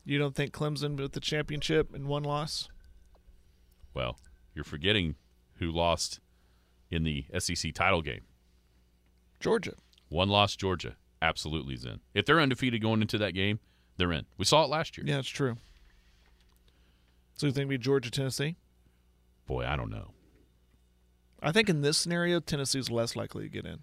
[0.05, 2.69] You don't think Clemson with the championship and one loss?
[3.99, 4.17] Well,
[4.55, 5.17] you're forgetting
[5.55, 6.21] who lost
[6.89, 8.21] in the SEC title game.
[9.41, 9.73] Georgia.
[10.09, 10.95] One loss Georgia.
[11.21, 11.99] absolutely is in.
[12.15, 13.59] If they're undefeated going into that game,
[13.97, 14.27] they're in.
[14.37, 15.05] We saw it last year.
[15.05, 15.57] Yeah, it's true.
[17.35, 18.55] So you think it'd be Georgia, Tennessee?
[19.47, 20.13] Boy, I don't know.
[21.43, 23.81] I think in this scenario, Tennessee's less likely to get in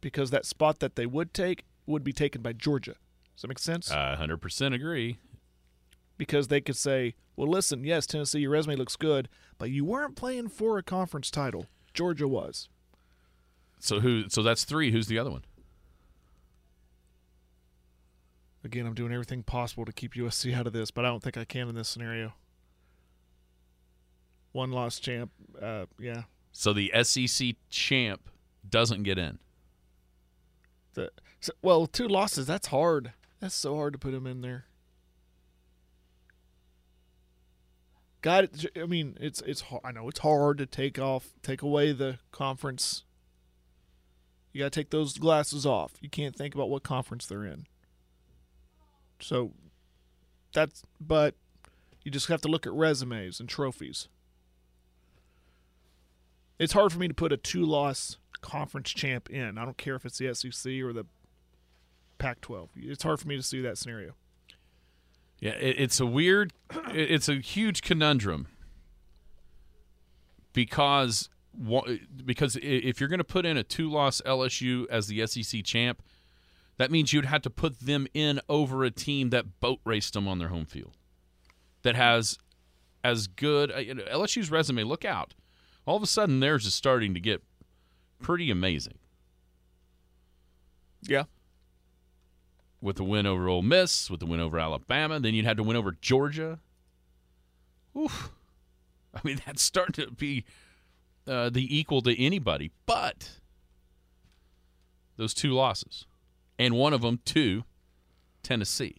[0.00, 2.94] because that spot that they would take would be taken by Georgia.
[3.34, 3.90] Does that make sense?
[3.90, 5.18] I 100% agree.
[6.22, 10.14] Because they could say, well, listen, yes, Tennessee, your resume looks good, but you weren't
[10.14, 11.66] playing for a conference title.
[11.94, 12.68] Georgia was.
[13.80, 14.28] So who?
[14.28, 14.92] So that's three.
[14.92, 15.42] Who's the other one?
[18.62, 21.36] Again, I'm doing everything possible to keep USC out of this, but I don't think
[21.36, 22.34] I can in this scenario.
[24.52, 25.32] One loss champ.
[25.60, 26.22] Uh, yeah.
[26.52, 28.30] So the SEC champ
[28.70, 29.40] doesn't get in.
[30.94, 33.12] The, so, well, two losses, that's hard.
[33.40, 34.66] That's so hard to put him in there.
[38.22, 38.48] God,
[38.80, 39.82] I mean, it's it's hard.
[39.84, 43.02] I know it's hard to take off, take away the conference.
[44.52, 45.94] You got to take those glasses off.
[46.00, 47.66] You can't think about what conference they're in.
[49.20, 49.52] So
[50.52, 51.34] that's but
[52.04, 54.08] you just have to look at resumes and trophies.
[56.58, 59.58] It's hard for me to put a two-loss conference champ in.
[59.58, 61.06] I don't care if it's the SEC or the
[62.18, 62.68] Pac-12.
[62.76, 64.12] It's hard for me to see that scenario.
[65.42, 66.52] Yeah, it, it's a weird,
[66.94, 68.46] it- it's a huge conundrum
[70.52, 71.28] because
[72.24, 76.00] because if you're going to put in a two-loss LSU as the SEC champ,
[76.78, 80.26] that means you'd have to put them in over a team that boat raced them
[80.26, 80.96] on their home field,
[81.82, 82.38] that has
[83.04, 83.78] as good uh,
[84.14, 84.84] LSU's resume.
[84.84, 85.34] Look out!
[85.84, 87.42] All of a sudden, theirs is starting to get
[88.20, 88.94] pretty amazing.
[91.02, 91.24] Yeah.
[92.82, 95.20] With the win over Ole Miss, with the win over Alabama.
[95.20, 96.58] Then you'd have to win over Georgia.
[97.96, 98.30] Oof.
[99.14, 100.44] I mean, that's starting to be
[101.26, 102.72] uh, the equal to anybody.
[102.84, 103.38] But
[105.16, 106.06] those two losses,
[106.58, 107.64] and one of them to
[108.42, 108.96] Tennessee.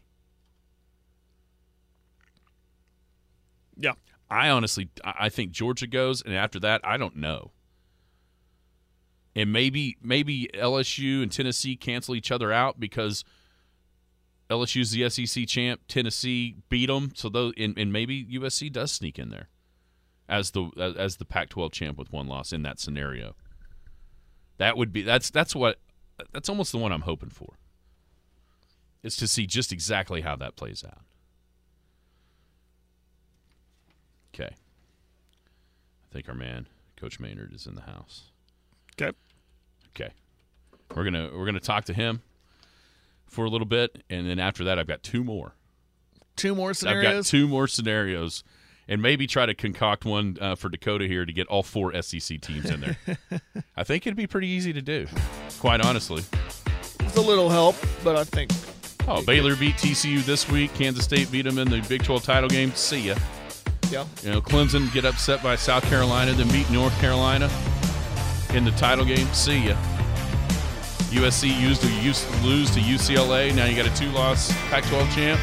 [3.77, 3.93] Yeah.
[4.29, 7.51] I honestly, I I think Georgia goes, and after that, I don't know.
[9.35, 13.23] And maybe, maybe LSU and Tennessee cancel each other out because
[14.49, 19.17] LSU's the SEC champ, Tennessee beat them, so those, and, and maybe USC does sneak
[19.17, 19.49] in there
[20.27, 23.35] as the as, the Pac-12 champ with one loss in that scenario.
[24.57, 25.79] That would be that's that's what
[26.31, 27.55] that's almost the one I'm hoping for.
[29.01, 31.01] Is to see just exactly how that plays out.
[34.33, 34.53] Okay.
[34.53, 38.31] I think our man, Coach Maynard, is in the house.
[38.93, 39.15] Okay.
[39.89, 40.13] Okay.
[40.95, 42.21] We're gonna we're gonna talk to him
[43.33, 45.55] for a little bit, and then after that, I've got two more.
[46.35, 47.05] Two more scenarios.
[47.05, 48.43] I've got two more scenarios,
[48.87, 52.39] and maybe try to concoct one uh, for Dakota here to get all four SEC
[52.41, 52.97] teams in there.
[53.75, 55.07] I think it'd be pretty easy to do,
[55.59, 56.23] quite honestly.
[57.01, 58.51] It's a little help, but I think
[59.05, 60.73] Oh, Baylor beat TCU this week.
[60.75, 62.71] Kansas State beat them in the Big 12 title game.
[62.73, 63.15] See ya.
[63.91, 64.05] yeah.
[64.21, 67.49] You know, Clemson get upset by South Carolina, then beat North Carolina
[68.53, 69.27] in the title game.
[69.33, 69.75] See ya.
[71.13, 73.55] USC used to use, lose to UCLA.
[73.55, 75.39] Now you got a two-loss Pac-12 champ.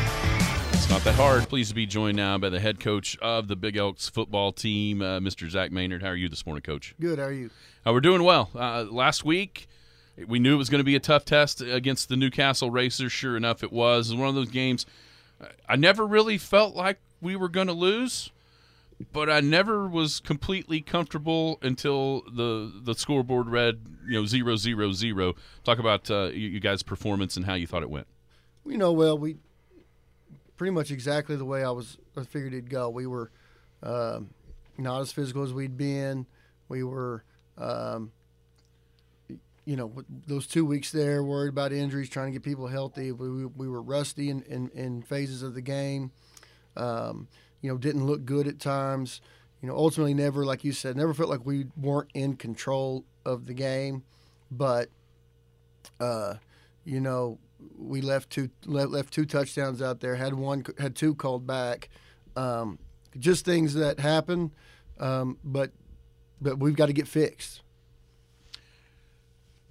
[0.72, 1.48] It's not that hard.
[1.48, 5.00] Pleased to be joined now by the head coach of the Big Elks football team,
[5.00, 5.48] uh, Mr.
[5.48, 6.02] Zac Maynard.
[6.02, 6.96] How are you this morning, Coach?
[7.00, 7.20] Good.
[7.20, 7.50] How are you?
[7.87, 8.50] Uh, we're doing well.
[8.52, 9.68] Uh, last week,
[10.26, 13.12] we knew it was going to be a tough test against the Newcastle Racers.
[13.12, 14.11] Sure enough, it was.
[14.11, 14.87] It was one of those games.
[15.68, 18.33] I never really felt like we were going to lose,
[19.12, 24.92] but I never was completely comfortable until the the scoreboard read, you know, zero zero
[24.92, 25.34] zero.
[25.64, 28.06] Talk about uh, you, you guys' performance and how you thought it went.
[28.66, 29.36] You know, well, we
[30.56, 32.90] pretty much exactly the way I was I figured it'd go.
[32.90, 33.30] We were
[33.82, 34.30] um,
[34.76, 36.26] not as physical as we'd been.
[36.68, 37.24] We were,
[37.58, 38.12] um,
[39.64, 39.92] you know,
[40.26, 43.12] those two weeks there, worried about injuries, trying to get people healthy.
[43.12, 46.12] We, we, we were rusty in, in, in phases of the game.
[46.76, 47.28] Um,
[47.61, 49.20] you know, didn't look good at times.
[49.62, 53.46] You know, ultimately, never, like you said, never felt like we weren't in control of
[53.46, 54.05] the game.
[54.51, 54.88] But,
[56.01, 56.35] uh,
[56.85, 57.38] you know,
[57.79, 60.16] we left two left, left two touchdowns out there.
[60.16, 61.90] Had one, had two called back.
[62.37, 62.79] Um,
[63.19, 64.52] just things that happen,
[64.98, 65.73] um, but
[66.40, 67.63] but we've got to get fixed.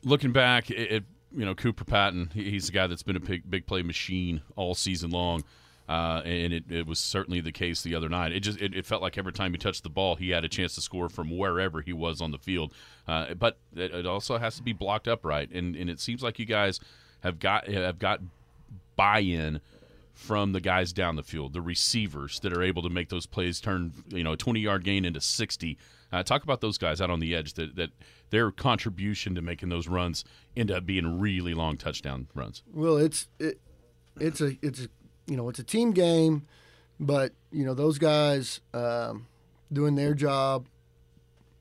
[0.04, 1.04] looking back at,
[1.36, 4.76] you know Cooper Patton, he's the guy that's been a big, big play machine all
[4.76, 5.44] season long,
[5.90, 8.32] uh, and it, it was certainly the case the other night.
[8.32, 10.48] It just it, it felt like every time he touched the ball, he had a
[10.48, 12.76] chance to score from wherever he was on the field.
[13.08, 16.38] Uh, but it, it also has to be blocked upright, and and it seems like
[16.38, 16.80] you guys
[17.22, 18.22] have got have got
[18.96, 19.62] buy-in
[20.14, 23.60] from the guys down the field, the receivers that are able to make those plays
[23.60, 25.78] turn, you know, a 20 yard gain into 60.
[26.12, 27.90] Uh, talk about those guys out on the edge that, that
[28.30, 30.24] their contribution to making those runs
[30.56, 32.62] end up being really long touchdown runs.
[32.72, 33.60] Well, it's it,
[34.20, 34.88] it's a it's a
[35.30, 36.46] you know it's a team game,
[37.00, 39.28] but you know those guys um,
[39.72, 40.68] doing their job.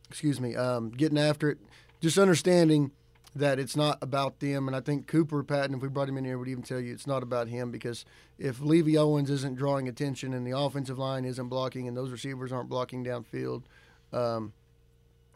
[0.08, 1.58] Excuse me, um, getting after it,
[2.00, 2.92] just understanding
[3.36, 4.66] that it's not about them.
[4.66, 6.92] And I think Cooper Patton, if we brought him in here, would even tell you
[6.92, 8.04] it's not about him because
[8.38, 12.52] if Levy Owens isn't drawing attention and the offensive line isn't blocking and those receivers
[12.52, 13.62] aren't blocking downfield,
[14.12, 14.52] um,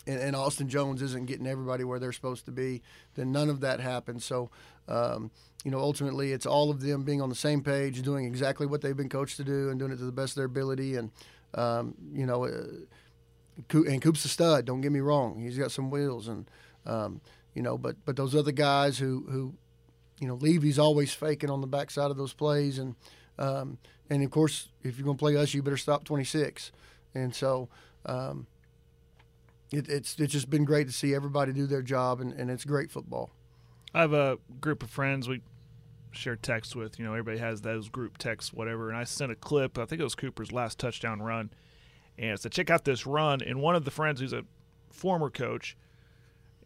[0.07, 2.83] and, and, Austin Jones isn't getting everybody where they're supposed to be,
[3.15, 4.25] then none of that happens.
[4.25, 4.51] So,
[4.89, 5.31] um,
[5.65, 8.81] you know, ultimately it's all of them being on the same page, doing exactly what
[8.81, 10.97] they've been coached to do and doing it to the best of their ability.
[10.97, 11.11] And,
[11.55, 12.65] um, you know, uh,
[13.71, 15.41] and Coop's a stud, don't get me wrong.
[15.41, 16.27] He's got some wheels.
[16.27, 16.47] And,
[16.87, 17.21] um,
[17.55, 17.79] you know.
[17.79, 19.55] But but those other guys who who,
[20.19, 22.95] you know, Levy's always faking on the backside of those plays, and
[23.39, 23.79] um,
[24.11, 26.73] and of course, if you're going to play us, you better stop 26.
[27.15, 27.69] And so,
[28.07, 28.47] um,
[29.73, 32.65] it, it's it's just been great to see everybody do their job, and, and it's
[32.65, 33.31] great football.
[33.95, 35.43] I have a group of friends we
[36.13, 36.99] share texts with.
[36.99, 38.89] You know, everybody has those group texts, whatever.
[38.89, 39.79] And I sent a clip.
[39.79, 41.51] I think it was Cooper's last touchdown run,
[42.19, 44.45] and said, "Check out this run." And one of the friends who's a
[44.91, 45.77] former coach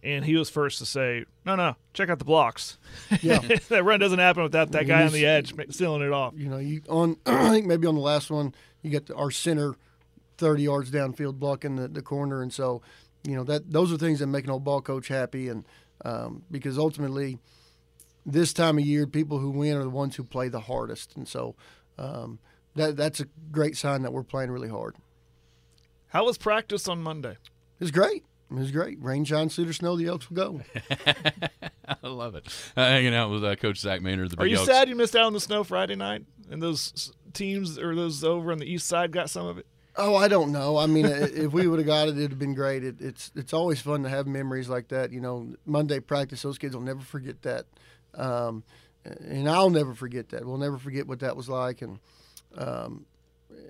[0.02, 2.78] and he was first to say, "No, no, check out the blocks.
[3.22, 3.38] Yeah,
[3.68, 6.58] that run doesn't happen without that guy on the edge sealing it off." You know,
[6.58, 9.74] you on I think maybe on the last one, you got the, our center
[10.38, 12.82] thirty yards downfield blocking the, the corner, and so
[13.24, 15.64] you know that those are things that make an old ball coach happy, and
[16.04, 17.38] um, because ultimately,
[18.24, 21.26] this time of year, people who win are the ones who play the hardest, and
[21.26, 21.54] so
[21.98, 22.38] um,
[22.74, 24.96] that that's a great sign that we're playing really hard.
[26.08, 27.32] How was practice on Monday?
[27.32, 28.24] It was great.
[28.50, 29.02] It was great.
[29.02, 30.60] Rain, shine, sleet, or snow, the Elks will go.
[32.02, 32.46] I love it.
[32.76, 34.30] Uh, hanging out with uh, Coach Zac Maynard.
[34.30, 34.68] The Are you Elks.
[34.68, 36.24] sad you missed out on the snow Friday night?
[36.48, 39.66] And those teams or those over on the east side got some of it?
[39.98, 40.76] Oh, I don't know.
[40.76, 42.84] I mean, if we would have got it, it'd have been great.
[42.84, 45.10] It, it's it's always fun to have memories like that.
[45.10, 47.66] You know, Monday practice, those kids will never forget that,
[48.14, 48.62] um,
[49.04, 50.44] and I'll never forget that.
[50.44, 51.98] We'll never forget what that was like, and
[52.56, 53.06] um,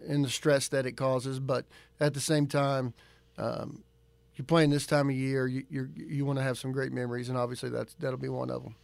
[0.09, 1.39] and the stress that it causes.
[1.39, 1.65] But
[2.01, 2.95] at the same time,
[3.39, 3.85] um,
[4.35, 7.29] you're playing this time of year, you you you want to have some great memories,
[7.29, 8.75] and obviously that's that'll be one of them.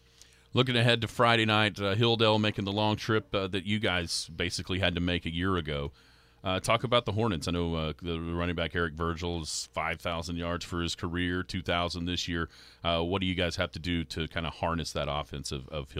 [0.54, 4.80] Looking ahead to Friday night, uh, making the long trip uh, that you guys basically
[4.80, 5.92] had to make a year ago.
[6.44, 7.46] Uh, talk about the Hornets.
[7.46, 12.04] I know uh, the running back Eric Virgil is 5,000 yards for his career, 2,000
[12.04, 12.48] this year.
[12.82, 15.68] Uh, what do you guys have to do to kind of harness that offense of,
[15.68, 15.94] of?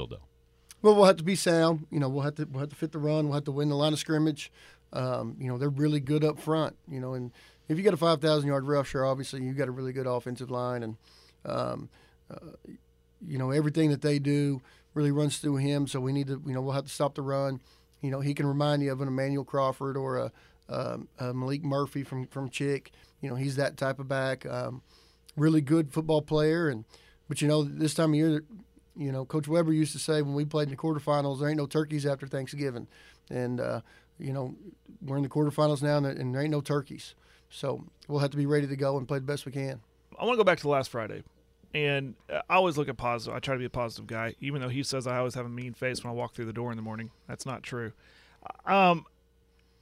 [0.82, 1.86] Well, we'll have to be sound.
[1.90, 3.26] You know, we'll have to we'll have to fit the run.
[3.26, 4.50] We'll have to win the line of scrimmage.
[4.92, 6.76] Um, you know, they're really good up front.
[6.88, 7.30] You know, and
[7.68, 10.82] if you get a 5,000 yard rusher, obviously you've got a really good offensive line,
[10.82, 10.96] and
[11.44, 11.88] um,
[12.28, 12.50] uh,
[13.24, 14.60] you know everything that they do
[14.94, 15.86] really runs through him.
[15.86, 17.60] So we need to, you know, we'll have to stop the run.
[18.02, 20.32] You know, he can remind you of an Emmanuel Crawford or a,
[20.68, 22.92] um, a Malik Murphy from from Chick.
[23.20, 24.44] You know, he's that type of back.
[24.44, 24.82] Um,
[25.36, 26.84] really good football player, and
[27.28, 28.44] but you know this time of year,
[28.96, 31.58] you know, Coach Weber used to say when we played in the quarterfinals, there ain't
[31.58, 32.88] no turkeys after Thanksgiving,
[33.30, 33.80] and uh,
[34.18, 34.54] you know
[35.00, 37.14] we're in the quarterfinals now, and there, and there ain't no turkeys.
[37.50, 39.80] So we'll have to be ready to go and play the best we can.
[40.18, 41.22] I want to go back to last Friday.
[41.74, 43.34] And I always look at positive.
[43.34, 45.50] I try to be a positive guy, even though he says I always have a
[45.50, 47.10] mean face when I walk through the door in the morning.
[47.26, 47.92] That's not true.
[48.66, 49.06] Um,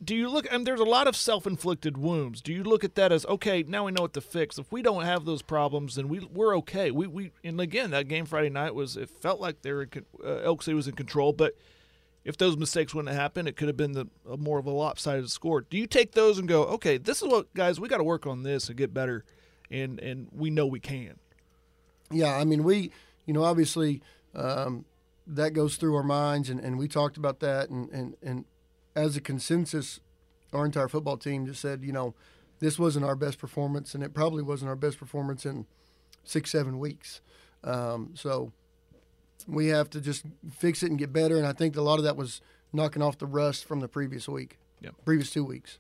[0.03, 3.12] do you look and there's a lot of self-inflicted wounds do you look at that
[3.12, 6.09] as okay now we know what to fix if we don't have those problems then
[6.09, 9.61] we we're okay we we and again that game friday night was it felt like
[9.61, 9.86] they were
[10.24, 11.55] uh, elk city was in control but
[12.24, 14.07] if those mistakes wouldn't have happened, it could have been the
[14.38, 15.62] more of a lopsided score.
[15.62, 18.26] Do you take those and go, okay, this is what guys we got to work
[18.26, 19.24] on this and get better,
[19.70, 21.18] and and we know we can.
[22.11, 22.90] Yeah, I mean we,
[23.26, 24.02] you know, obviously
[24.34, 24.84] um,
[25.26, 28.44] that goes through our minds, and, and we talked about that, and, and and
[28.96, 30.00] as a consensus,
[30.52, 32.14] our entire football team just said, you know,
[32.58, 35.66] this wasn't our best performance, and it probably wasn't our best performance in
[36.24, 37.20] six seven weeks.
[37.64, 38.52] Um, so
[39.46, 41.36] we have to just fix it and get better.
[41.36, 42.40] And I think a lot of that was
[42.72, 44.94] knocking off the rust from the previous week, yep.
[45.04, 45.78] previous two weeks.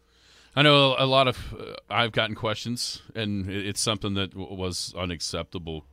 [0.56, 4.92] I know a lot of uh, I've gotten questions, and it's something that w- was
[4.96, 5.84] unacceptable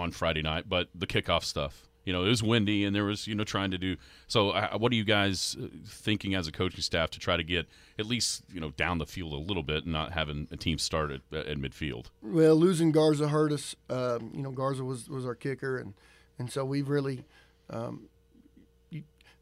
[0.00, 0.68] on Friday night.
[0.68, 3.70] But the kickoff stuff, you know, it was windy, and there was you know trying
[3.70, 3.96] to do.
[4.26, 7.44] So, uh, what are you guys uh, thinking as a coaching staff to try to
[7.44, 7.66] get
[7.98, 10.78] at least you know down the field a little bit and not having a team
[10.78, 12.06] start at, at midfield?
[12.22, 13.76] Well, losing Garza hurt us.
[13.88, 15.94] Um, you know, Garza was was our kicker, and
[16.38, 17.24] and so we've really
[17.68, 18.08] um,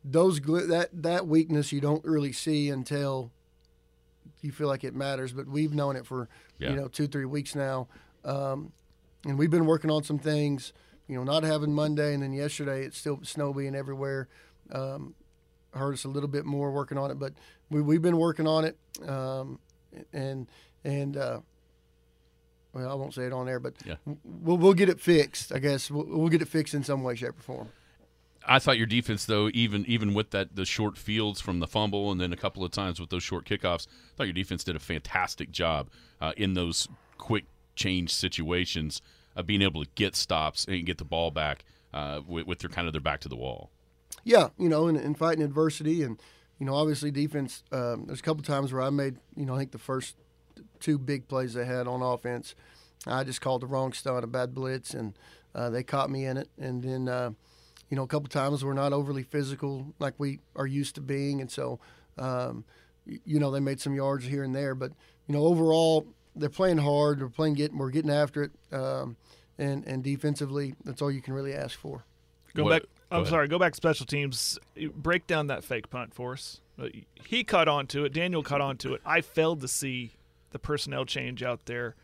[0.04, 3.30] those that that weakness you don't really see until
[4.40, 5.32] you feel like it matters.
[5.32, 6.28] But we've known it for
[6.58, 6.70] yeah.
[6.70, 7.88] you know two three weeks now,
[8.24, 8.72] um,
[9.28, 10.72] and we've been working on some things.
[11.06, 14.28] You know, not having Monday, and then yesterday it's still snow being everywhere.
[14.72, 15.14] Um,
[15.72, 17.32] hurt us a little bit more working on it, but
[17.70, 18.76] we, we've been working on it,
[19.08, 19.58] um,
[20.12, 20.46] and
[20.84, 21.40] and uh,
[22.72, 23.94] well, I won't say it on air, but Yeah.
[24.24, 25.52] we'll we'll get it fixed.
[25.52, 27.68] I guess we'll, we'll get it fixed in some way, shape, or form.
[28.46, 32.12] I thought your defense, though, even even with that the short fields from the fumble,
[32.12, 34.76] and then a couple of times with those short kickoffs, I thought your defense did
[34.76, 35.88] a fantastic job
[36.20, 37.44] uh, in those quick
[37.76, 39.00] change situations
[39.38, 41.64] of being able to get stops and get the ball back
[41.94, 43.70] uh, with, with their kind of their back to the wall.
[44.24, 46.20] Yeah, you know, and, and fighting adversity, and
[46.58, 47.62] you know, obviously defense.
[47.72, 50.16] Um, there's a couple times where I made, you know, I think the first
[50.80, 52.54] two big plays they had on offense,
[53.06, 55.14] I just called the wrong stunt, a bad blitz, and
[55.54, 56.48] uh, they caught me in it.
[56.58, 57.30] And then, uh,
[57.88, 61.40] you know, a couple times we're not overly physical like we are used to being,
[61.40, 61.78] and so,
[62.18, 62.64] um,
[63.06, 64.74] you know, they made some yards here and there.
[64.74, 64.92] But
[65.28, 66.06] you know, overall,
[66.36, 67.20] they're playing hard.
[67.20, 67.78] They're playing getting.
[67.78, 69.16] We're getting after it, um,
[69.58, 72.04] and and defensively, that's all you can really ask for.
[72.54, 72.82] Go What- back.
[72.82, 73.30] go I'm ahead.
[73.30, 73.48] sorry.
[73.48, 74.58] Go back to special teams.
[74.94, 76.60] Break down that fake punt for us.
[76.78, 76.88] Uh,
[77.26, 78.12] He caught onto it.
[78.12, 79.00] Daniel caught onto it.
[79.04, 80.12] I failed to see
[80.50, 81.94] the personnel change out there.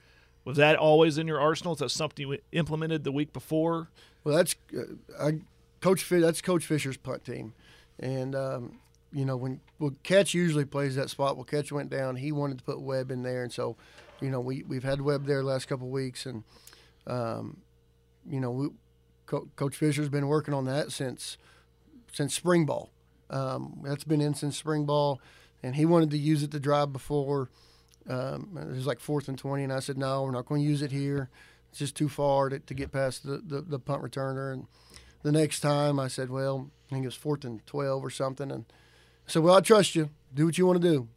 [0.45, 1.73] Was that always in your arsenal?
[1.73, 3.89] Is that something you implemented the week before?
[4.25, 4.83] Well, that's uh,
[5.23, 5.41] I,
[5.81, 6.07] Coach.
[6.09, 7.55] That's Coach Fisher's punt team,
[7.99, 8.79] and um,
[9.13, 11.37] you know when well, Catch usually plays that spot.
[11.37, 12.17] Well, Catch went down.
[12.17, 13.77] He wanted to put Webb in there, and so
[14.21, 16.45] you know we we've had Webb there the last couple weeks, and
[17.07, 17.59] um,
[18.29, 18.69] you know we,
[19.27, 21.39] Co- Coach Fisher's been working on that since
[22.13, 22.91] since spring ball.
[23.31, 25.21] Um, that's been in since spring ball,
[25.63, 27.51] and he wanted to use it to drive before.
[28.09, 30.69] Um, it was like fourth and twenty, and I said no, we're not going to
[30.69, 31.31] use it here.
[31.75, 34.53] It's just too far to, to get past the, the, the punt returner.
[34.53, 34.69] And
[35.25, 38.53] the next time I said, well, I think it was fourth and 12 or something.
[38.53, 38.65] And
[39.27, 40.11] I said, well, I trust you.
[40.33, 41.09] Do what you want to do.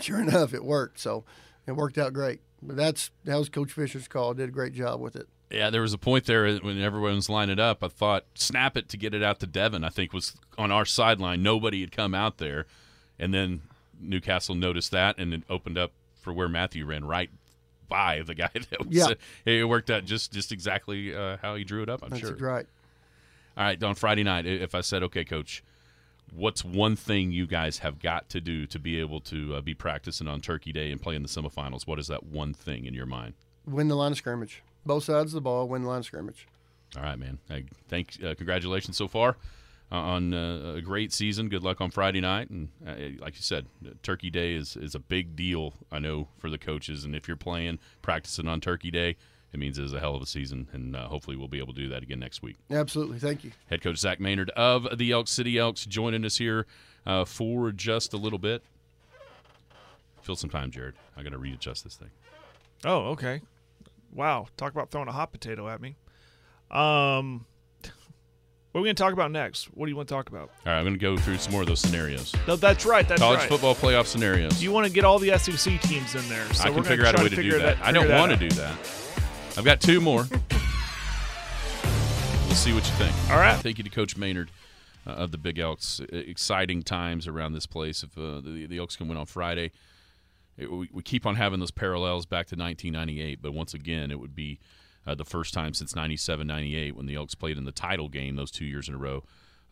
[0.00, 1.00] Sure enough, it worked.
[1.00, 1.24] So
[1.66, 2.40] it worked out great.
[2.62, 4.34] But that's that was Coach Fisher's call.
[4.34, 5.28] Did a great job with it.
[5.50, 7.84] Yeah, there was a point there when everyone was lining up.
[7.84, 9.84] I thought snap it to get it out to Devin.
[9.84, 11.42] I think was on our sideline.
[11.42, 12.66] Nobody had come out there,
[13.18, 13.62] and then
[14.00, 17.30] Newcastle noticed that and it opened up for where Matthew ran right
[17.88, 18.96] by the guy that was.
[18.96, 19.14] Yeah.
[19.44, 22.02] it worked out just just exactly uh, how he drew it up.
[22.02, 22.34] I'm That's sure.
[22.36, 22.66] right.
[23.56, 25.62] All right, on Friday night, if I said, okay, coach,
[26.32, 29.74] what's one thing you guys have got to do to be able to uh, be
[29.74, 31.86] practicing on Turkey Day and play in the semifinals?
[31.86, 33.34] What is that one thing in your mind?
[33.66, 34.62] Win the line of scrimmage.
[34.84, 35.68] Both sides of the ball.
[35.68, 36.46] Win the line of scrimmage.
[36.96, 37.38] All right, man.
[37.48, 39.36] Hey, thank, uh, congratulations so far
[39.90, 41.48] uh, on uh, a great season.
[41.48, 43.66] Good luck on Friday night, and uh, like you said,
[44.02, 45.74] Turkey Day is is a big deal.
[45.92, 49.16] I know for the coaches, and if you're playing practicing on Turkey Day,
[49.54, 51.80] it means it's a hell of a season, and uh, hopefully we'll be able to
[51.80, 52.56] do that again next week.
[52.72, 53.20] Absolutely.
[53.20, 53.52] Thank you.
[53.70, 56.66] Head coach Zac Maynard of the Elk City Elks joining us here
[57.06, 58.64] uh, for just a little bit.
[60.22, 60.96] Fill some time, Jared.
[61.16, 62.10] I got to readjust this thing.
[62.84, 63.42] Oh, okay.
[64.12, 64.48] Wow.
[64.56, 65.94] Talk about throwing a hot potato at me.
[66.72, 67.46] Um,
[68.72, 69.66] what are we going to talk about next?
[69.66, 70.50] What do you want to talk about?
[70.66, 72.34] All right, I'm going to go through some more of those scenarios.
[72.48, 73.06] No, that's right.
[73.06, 73.48] That's College right.
[73.48, 74.60] football playoff scenarios.
[74.60, 76.44] You want to get all the SEC teams in there.
[76.54, 77.78] So I we're can figure out a way to figure do that.
[77.80, 79.03] I don't want to do that.
[79.56, 80.26] I've got two more.
[82.46, 83.14] we'll see what you think.
[83.30, 83.56] All right.
[83.56, 84.50] Thank you to Coach Maynard
[85.06, 86.00] uh, of the Big Elks.
[86.10, 88.02] Exciting times around this place.
[88.02, 89.70] If uh, the, the Elks can win on Friday,
[90.58, 93.40] it, we, we keep on having those parallels back to 1998.
[93.40, 94.58] But once again, it would be
[95.06, 98.34] uh, the first time since 97 98 when the Elks played in the title game
[98.34, 99.22] those two years in a row.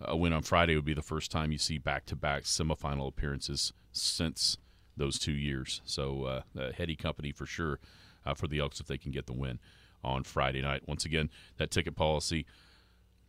[0.00, 3.08] A win on Friday would be the first time you see back to back semifinal
[3.08, 4.58] appearances since
[4.96, 5.80] those two years.
[5.84, 7.80] So, uh, uh, heady company for sure
[8.24, 9.58] uh, for the Elks if they can get the win
[10.04, 10.82] on Friday night.
[10.86, 12.46] Once again, that ticket policy,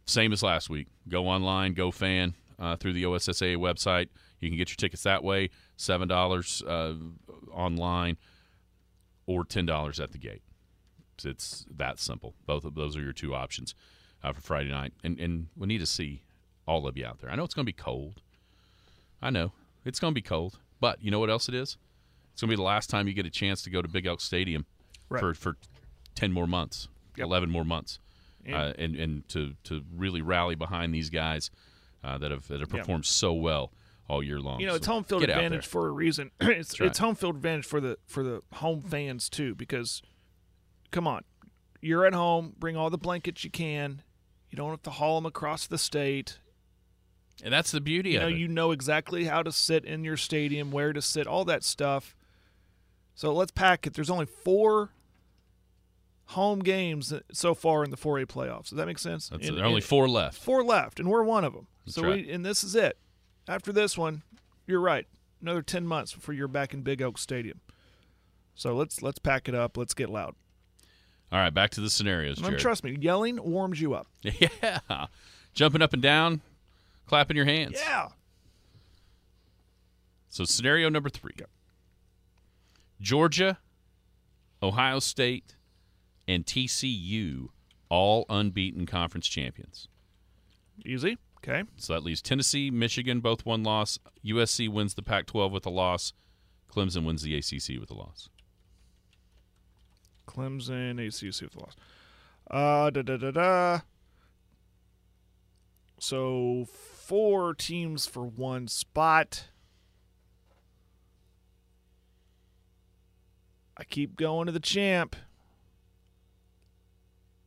[0.05, 0.87] same as last week.
[1.07, 4.09] Go online, GoFan uh, through the OSSA website.
[4.39, 8.17] You can get your tickets that way $7 uh, online
[9.25, 10.41] or $10 at the gate.
[11.23, 12.33] It's, that simple.
[12.45, 13.75] Both of those are your two options
[14.23, 14.93] uh, for Friday night.
[15.03, 16.23] And, and we need to see
[16.67, 17.29] all of you out there.
[17.29, 18.21] I know it's going to be cold.
[19.21, 19.53] I know
[19.85, 20.59] it's going to be cold.
[20.81, 21.77] But you know what else it is?
[22.33, 24.05] It's going to be the last time you get a chance to go to Big
[24.05, 24.65] Elk Stadium
[25.09, 25.19] Right.
[25.19, 25.57] for, for
[26.15, 26.87] 10 more months,
[27.17, 27.25] Yep.
[27.25, 27.99] 11 more months.
[28.45, 31.49] And- uh, and, and to, to really rally behind these guys
[32.03, 32.79] uh, that have, that have Yeah.
[32.81, 33.71] performed so well
[34.09, 34.59] all year long.
[34.59, 36.31] You know, it's So home field advantage for a reason.
[36.41, 36.87] it's right.
[36.87, 39.55] it's home field advantage for the for the home fans too.
[39.55, 40.01] Because,
[40.91, 41.23] come on,
[41.81, 42.53] you're at home.
[42.59, 44.01] Bring all the blankets you can.
[44.51, 46.39] You don't have to haul them across the state.
[47.43, 48.37] And that's the beauty You know, of it.
[48.37, 52.15] you know exactly how to sit in your stadium, where to sit, all that stuff.
[53.15, 53.93] So let's pack it.
[53.93, 54.91] There's only four
[56.27, 58.69] home games so far in the 4A playoffs.
[58.69, 59.29] Does that make sense?
[59.29, 60.41] That's- And- there are only and- four left.
[60.41, 61.67] four left, and we're one of them.
[61.85, 62.25] That's so right.
[62.25, 62.97] we, and this is it.
[63.47, 64.23] After this one,
[64.65, 65.05] you're right.
[65.41, 67.59] Another ten months before you're back in Big Elk Stadium.
[68.55, 69.75] So let's let's pack it up.
[69.77, 70.35] Let's get loud.
[71.31, 72.59] All right, back to the scenarios, And Jared.
[72.61, 74.07] trust me, yelling warms you up.
[74.23, 75.07] Yeah.
[75.53, 76.41] Jumping up and down,
[77.05, 77.73] clapping your hands.
[77.75, 78.09] Yeah.
[80.29, 81.33] So scenario number three.
[83.03, 83.59] Georgia,
[84.63, 85.57] Ohio State,
[86.25, 87.49] and TCU
[87.89, 89.89] all unbeaten conference champions.
[90.85, 91.17] Easy.
[91.37, 91.63] Okay.
[91.75, 93.99] So that leaves Tennessee, Michigan, both one loss.
[94.25, 96.13] USC wins the Pac 12 with a loss.
[96.73, 98.29] Clemson wins the ACC with a loss.
[100.25, 101.75] Clemson, ACC with a loss.
[102.49, 103.79] Uh, da da da da.
[105.99, 109.49] So four teams for one spot.
[113.83, 115.13] I keep going to the champ.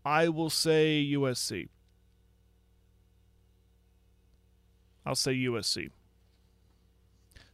[0.05, 1.71] I will say USC.
[5.07, 5.89] I'll say USC.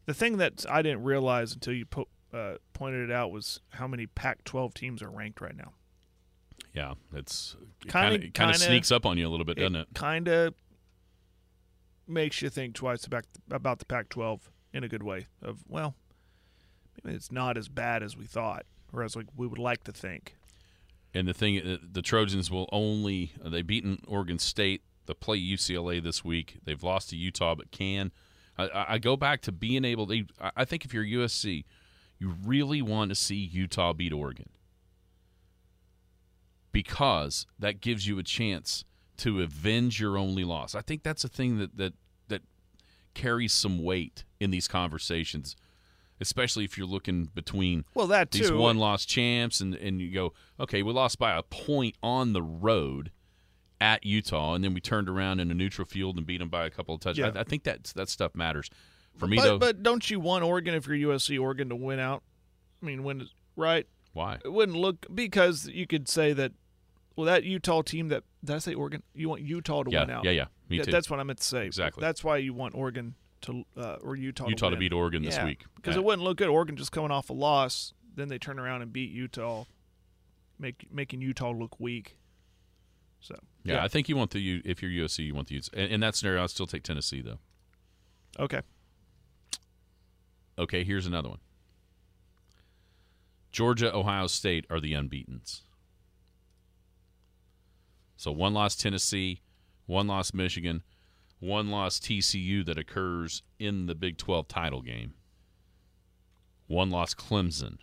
[0.07, 3.87] The thing that I didn't realize until you po- uh, pointed it out was how
[3.87, 5.74] many Pac-12 teams are ranked right now.
[6.74, 9.59] Yeah, it's Kinda- kind of kind kinda- of sneaks up on you a little bit,
[9.59, 9.89] doesn't it?
[9.95, 10.55] Kind of
[12.09, 15.28] makes you think twice about about the Pac-12 in a good way.
[15.41, 15.95] Of well,
[17.05, 19.93] maybe it's not as bad as we thought, or as like we would like to
[19.93, 20.36] think.
[21.14, 24.82] And the thing, uh, the Trojans will only uh, they've beaten Oregon State.
[25.07, 26.59] They play UCLA this week.
[26.64, 28.12] They've lost to Utah, but can.
[28.59, 30.24] I- I, go back to being able to.
[30.40, 31.64] I I think if you're USC,
[32.18, 34.49] you really want to see Utah beat Oregon
[36.72, 38.84] because that gives you a chance
[39.18, 40.74] to avenge your only loss.
[40.74, 41.93] I think that's a thing that that
[42.28, 42.43] that
[43.14, 45.55] carries some weight in these conversations,
[46.23, 48.57] especially if you're looking between Well, that these too.
[48.57, 52.43] one loss champs and and you go, okay, we lost by a point on the
[52.43, 53.11] road
[53.81, 56.64] at Utah, and then we turned around in a neutral field and beat them by
[56.64, 57.35] a couple of touchdowns.
[57.35, 57.39] Yeah.
[57.41, 58.70] I, I think that that stuff matters.
[59.18, 61.99] For me but, though, but don't you want Oregon if you're USC Oregon to win
[61.99, 62.23] out?
[62.83, 63.87] I mean, win right?
[64.14, 64.39] why?
[64.45, 66.53] It wouldn't look because you could say that.
[67.14, 69.03] Well, that Utah team that did I say Oregon?
[69.14, 70.25] You want Utah to Yeah, win out?
[70.25, 70.47] yeah, yeah.
[70.70, 70.91] Me Yeah, too.
[70.93, 71.66] That's what I meant to say.
[71.66, 72.01] Exactly.
[72.01, 74.49] That's why you want Oregon to uh, or Utah.
[74.49, 74.80] Utah to win.
[74.80, 75.64] beat Oregon this week.
[75.76, 76.49] because it wouldn't look good.
[76.49, 79.64] Oregon just coming off a loss, then they turn around and beat Utah,
[80.59, 82.16] make making Utah look weak.
[83.20, 84.62] So yeah, I think you want the U.
[84.64, 85.68] If you're USC, you want the Utes.
[85.68, 87.38] In, in that scenario, I'd still take Tennessee though.
[88.38, 88.62] okay.
[90.59, 91.38] Okay, here's another one.
[93.53, 95.62] Georgia, Ohio State are the unbeaten's.
[98.16, 99.40] So one loss Tennessee,
[99.86, 100.82] one loss Michigan,
[101.43, 105.14] one loss TCU that occurs in the Big 12 title game.
[106.68, 107.78] One loss Clemson.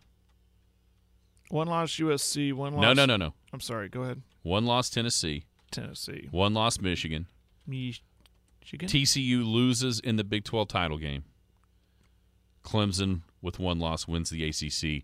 [1.49, 2.53] One loss USC.
[2.53, 2.82] One loss.
[2.82, 3.34] No, no, no, no.
[3.51, 3.89] I'm sorry.
[3.89, 4.22] Go ahead.
[4.43, 6.30] One loss Tennessee, Tennessee.
[6.32, 7.28] one loss Michigan.
[7.68, 8.88] Michigan.
[8.88, 11.26] TCU loses in the Big 12 title game.
[12.64, 15.03] Clemson with one loss wins the ACC.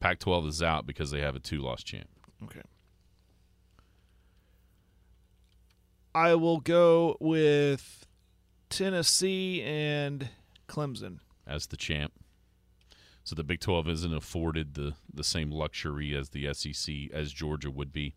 [0.00, 2.08] Pac 12 is out because they have a two loss champ.
[2.42, 2.62] Okay.
[6.16, 8.06] I will go with
[8.70, 10.30] Tennessee and
[10.66, 11.18] Clemson.
[11.46, 12.12] as the champ.
[13.22, 17.70] So the Big 12 isn't afforded the, the same luxury as the SEC, as Georgia
[17.70, 18.14] would be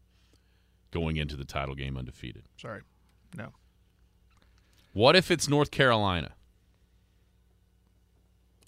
[0.91, 2.43] going into the title game undefeated.
[2.57, 2.81] Sorry.
[3.35, 3.49] No.
[4.93, 6.31] What if it's North Carolina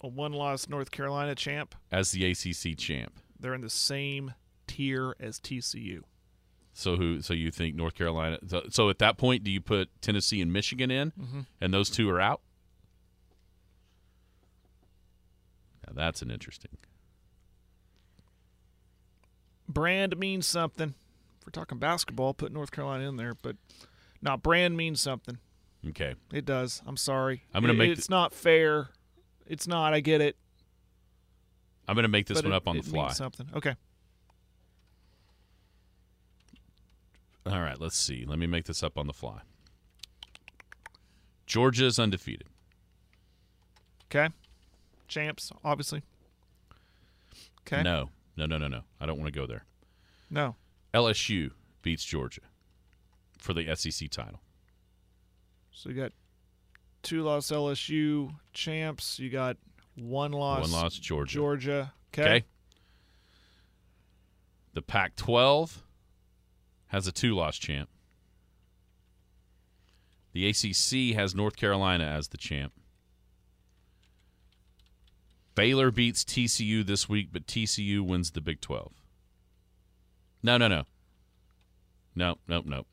[0.02, 1.74] A one loss North Carolina champ.
[1.90, 3.18] as the ACC champ?
[3.40, 4.34] They're in the same
[4.66, 6.02] tier as TCU.
[6.72, 7.20] So who?
[7.20, 8.38] So you think North Carolina?
[8.46, 11.40] So, so at that point, do you put Tennessee and Michigan in, mm-hmm.
[11.60, 12.40] and those two are out?
[15.86, 16.70] Now that's an interesting.
[19.68, 20.94] Brand means something.
[21.40, 23.56] If we're talking basketball, put North Carolina in there, but
[24.20, 25.38] now brand means something.
[25.88, 26.80] Okay, It does.
[26.86, 27.42] I'm sorry.
[27.52, 28.90] I'm gonna It- make It's the- not fair.
[29.46, 29.92] It's not.
[29.92, 30.36] I get it.
[31.88, 33.06] I'm going to make this but one it- up on the fly.
[33.06, 33.48] means something.
[33.54, 33.74] Okay.
[37.44, 38.24] All right, let's see.
[38.26, 39.40] Let me make this up on the fly.
[41.46, 42.46] Georgia is undefeated.
[44.06, 44.32] Okay.
[45.08, 46.02] Champs, obviously.
[47.66, 47.82] Okay.
[47.82, 48.82] No, no, no, no, no.
[49.00, 49.64] I don't want to go there.
[50.30, 50.56] No.
[50.94, 51.50] LSU
[51.82, 52.42] beats Georgia
[53.38, 54.40] for the SEC title.
[55.72, 56.12] So you got
[57.02, 59.18] two loss LSU champs.
[59.18, 59.56] You got
[59.96, 60.62] one loss.
[60.62, 61.34] One loss Georgia.
[61.34, 61.92] Georgia.
[62.12, 62.22] Okay.
[62.22, 62.44] Okay.
[64.74, 65.82] The Pac 12
[66.92, 67.88] has a two loss champ.
[70.32, 72.72] The ACC has North Carolina as the champ.
[75.54, 78.92] Baylor beats TCU this week, but TCU wins the Big 12.
[80.42, 80.84] No, no, no.
[82.14, 82.84] No, no, no.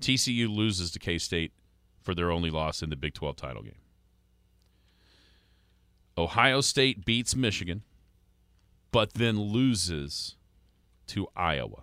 [0.00, 1.52] TCU loses to K State
[2.00, 3.74] for their only loss in the Big 12 title game.
[6.16, 7.82] Ohio State beats Michigan,
[8.92, 10.36] but then loses
[11.08, 11.82] to Iowa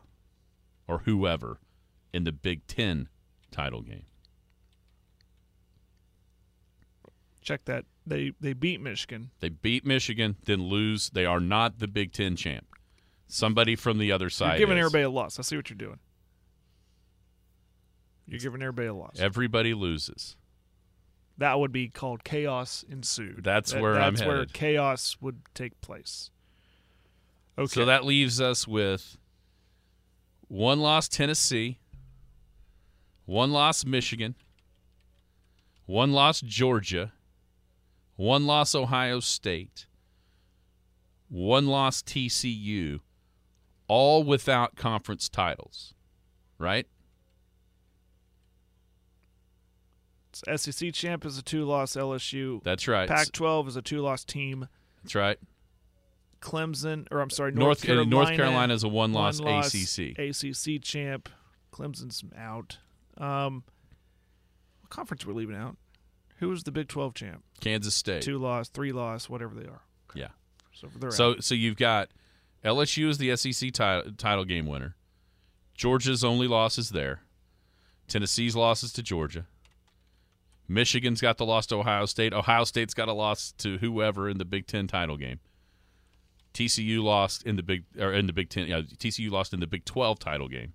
[0.87, 1.59] or whoever
[2.15, 3.09] in the Big 10
[3.51, 4.05] title game.
[7.41, 7.85] Check that.
[8.07, 9.29] They they beat Michigan.
[9.39, 11.09] They beat Michigan, then lose.
[11.11, 12.65] They are not the Big Ten champ.
[13.27, 14.57] Somebody from the other You're side.
[14.59, 14.85] giving is.
[14.85, 15.37] everybody a loss.
[15.39, 15.99] I see what you're doing.
[18.27, 19.17] You're giving everybody a loss.
[19.19, 20.37] Everybody loses.
[21.37, 23.43] that would be called chaos ensued.
[23.43, 24.53] That's That- where I'm That's where headed.
[24.53, 26.31] chaos would take place.
[27.57, 27.67] Okay.
[27.67, 29.17] So that leaves us with
[30.47, 31.77] one loss Tennessee,
[33.25, 34.35] one loss Michigan,
[35.85, 37.13] one loss Georgia,
[38.15, 39.87] one loss Ohio State,
[41.29, 42.99] one loss TCU,
[43.87, 45.93] all without conference titles,
[46.57, 46.87] right?
[50.55, 52.61] SEC champ is a two-loss LSU.
[52.63, 53.07] That's right.
[53.07, 54.67] Pac-12 is a two-loss team.
[55.01, 55.37] That's right.
[56.41, 58.09] Clemson, or I'm sorry, North North, Carolina-.
[58.09, 60.19] North Carolina is a one-loss one-loss ACC.
[60.19, 61.29] ACC champ.
[61.71, 62.79] Clemson's out.
[63.17, 63.63] Um,
[64.81, 65.77] what conference we're leaving out?
[66.39, 67.43] Who was the Big 12 champ?
[67.61, 68.21] Kansas State.
[68.21, 69.81] Two loss, three loss, whatever they are.
[70.13, 70.29] Yeah.
[70.73, 71.13] So they're out.
[71.13, 72.09] So so you've got
[72.63, 74.95] LSU is the SEC ti- title game winner.
[75.75, 77.21] Georgia's only loss is there.
[78.07, 79.45] Tennessee's losses to Georgia.
[80.67, 82.33] Michigan's got the loss to Ohio State.
[82.33, 85.39] Ohio State's got a loss to whoever in the Big Ten title game.
[86.53, 88.67] TCU lost in the Big or in the Big Ten.
[88.67, 90.73] Yeah, TCU lost in the Big Twelve title game,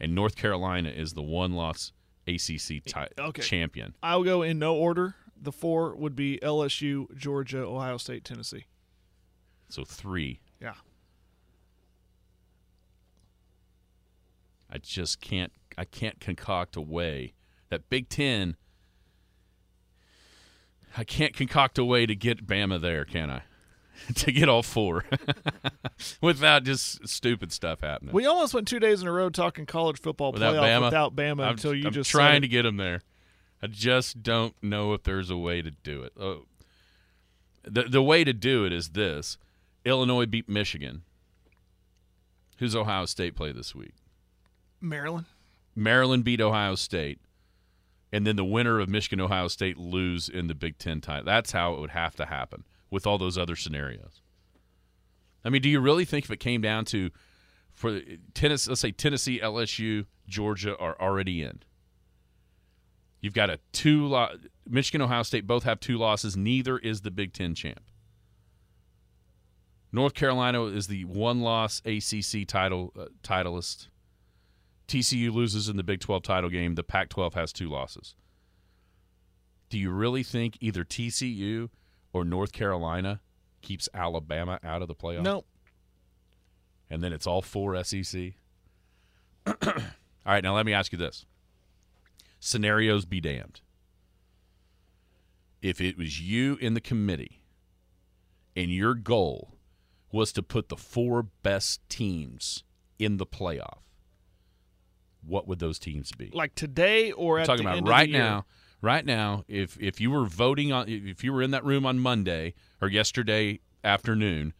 [0.00, 1.92] and North Carolina is the one loss
[2.26, 2.82] ACC
[3.18, 3.42] Okay.
[3.42, 3.94] champion.
[4.02, 5.14] I'll go in no order.
[5.40, 8.64] The four would be LSU, Georgia, Ohio State, Tennessee.
[9.68, 10.40] So three.
[10.60, 10.74] Yeah.
[14.70, 17.34] I just can't I can't concoct a way
[17.68, 18.56] that Big Ten
[20.96, 23.42] I can't concoct a way to get Bama there, can I?
[24.14, 25.04] to get all four
[26.20, 28.14] without just stupid stuff happening.
[28.14, 31.16] We almost went two days in a row talking college football without playoff Bama, without
[31.16, 33.00] Bama I'm, until you I'm just trying said to get them there.
[33.62, 36.12] I just don't know if there's a way to do it.
[36.18, 36.42] Oh,
[37.62, 39.38] the the way to do it is this:
[39.84, 41.02] Illinois beat Michigan.
[42.58, 43.94] Who's Ohio State play this week?
[44.80, 45.26] Maryland.
[45.74, 47.18] Maryland beat Ohio State,
[48.12, 51.24] and then the winner of Michigan Ohio State lose in the Big Ten title.
[51.24, 52.64] That's how it would have to happen
[52.94, 54.22] with all those other scenarios.
[55.44, 57.10] I mean, do you really think if it came down to
[57.72, 58.00] for
[58.34, 61.58] Tennessee, let's say Tennessee, LSU, Georgia are already in?
[63.20, 64.36] You've got a two lo-
[64.66, 66.36] Michigan, Ohio State both have two losses.
[66.36, 67.82] Neither is the Big Ten champ.
[69.90, 73.88] North Carolina is the one loss ACC title uh, titleist.
[74.86, 76.74] TCU loses in the Big 12 title game.
[76.74, 78.14] The Pac 12 has two losses.
[79.68, 81.70] Do you really think either TCU
[82.14, 83.20] or North Carolina
[83.60, 85.22] keeps Alabama out of the playoff?
[85.22, 85.44] No.
[86.88, 88.32] And then it's all four SEC?
[89.46, 89.54] all
[90.24, 91.26] right, now let me ask you this
[92.40, 93.60] scenarios be damned.
[95.60, 97.42] If it was you in the committee
[98.54, 99.56] and your goal
[100.12, 102.62] was to put the four best teams
[102.98, 103.78] in the playoff,
[105.26, 106.30] what would those teams be?
[106.34, 108.22] Like today or I'm at talking the about end right of the year?
[108.22, 108.44] now.
[108.84, 111.98] Right now, if if you were voting on, if you were in that room on
[111.98, 114.52] Monday or yesterday afternoon,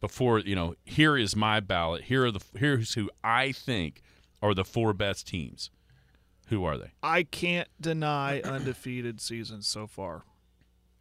[0.00, 2.04] before you know, here is my ballot.
[2.04, 4.00] Here are the here's who I think
[4.40, 5.70] are the four best teams.
[6.46, 6.92] Who are they?
[7.02, 10.22] I can't deny undefeated seasons so far.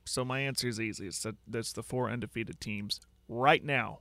[0.03, 1.07] So my answer is easy.
[1.07, 2.99] It's that that's the four undefeated teams
[3.30, 3.99] right now.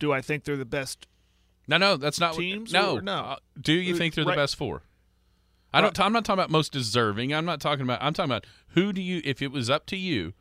[0.00, 1.06] Do I think they're the best?
[1.68, 3.12] No, no, that's not Teams No, no?
[3.12, 4.82] Uh, do you Uh, think they're the best four?
[5.72, 5.98] I don't.
[6.00, 7.32] I'm not talking about most deserving.
[7.32, 8.02] I'm not talking about.
[8.02, 9.20] I'm talking about who do you?
[9.24, 10.34] If it was up to you,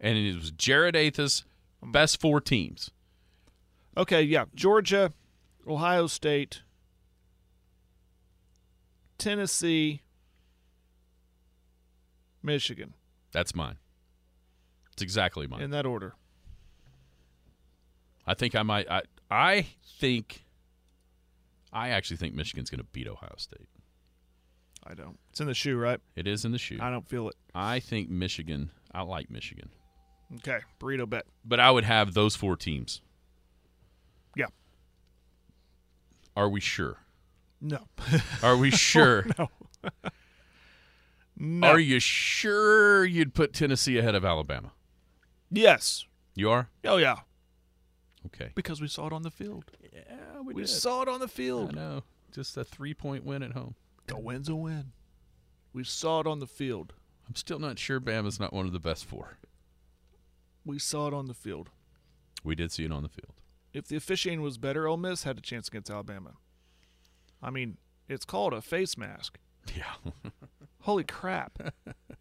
[0.00, 1.44] and it was Jared Athas,
[1.82, 2.90] um, best four teams.
[3.96, 5.12] Okay, yeah, Georgia,
[5.66, 6.62] Ohio State,
[9.18, 10.02] Tennessee,
[12.42, 12.94] Michigan,
[13.32, 13.76] That's mine.
[14.92, 15.62] It's exactly mine.
[15.62, 16.14] in that order.
[18.26, 18.90] I think I might.
[18.90, 19.66] I I
[20.00, 20.42] think.
[21.72, 23.68] I actually think Michigan's going to beat Ohio State.
[24.88, 25.18] I don't.
[25.30, 26.00] It's in the shoe, right?
[26.14, 26.78] It is in the shoe.
[26.80, 27.34] I don't feel it.
[27.54, 28.70] I think Michigan.
[28.92, 29.68] I like Michigan,
[30.36, 31.26] Okay, burrito bet.
[31.44, 33.02] but I would have those four teams.
[34.34, 34.46] Yeah.
[36.36, 36.98] Are we sure?
[37.60, 37.80] No.
[38.42, 39.26] Are we oh, sure?
[41.36, 41.66] no.
[41.68, 44.72] Are you sure you'd put Tennessee ahead of Alabama?
[45.50, 46.04] Yes.
[46.34, 46.68] You are.
[46.84, 47.16] Oh yeah.
[48.26, 48.50] Okay.
[48.54, 49.64] Because we saw it on the field.
[49.92, 51.70] Yeah, We we saw it on the field.
[51.70, 52.02] I know.
[52.32, 53.74] Just a three-point win at home.
[54.12, 54.92] A win's a win.
[55.72, 56.94] We saw it on the field.
[57.28, 59.38] I'm still not sure Bama's not one of the best four.
[60.64, 61.70] We saw it on the field.
[62.44, 63.34] We did see it on the field.
[63.72, 66.32] If the officiating was better, Ole Miss had a chance against Alabama.
[67.42, 67.76] I mean,
[68.08, 69.38] it's called a face mask.
[69.76, 70.10] Yeah.
[70.82, 71.58] Holy crap.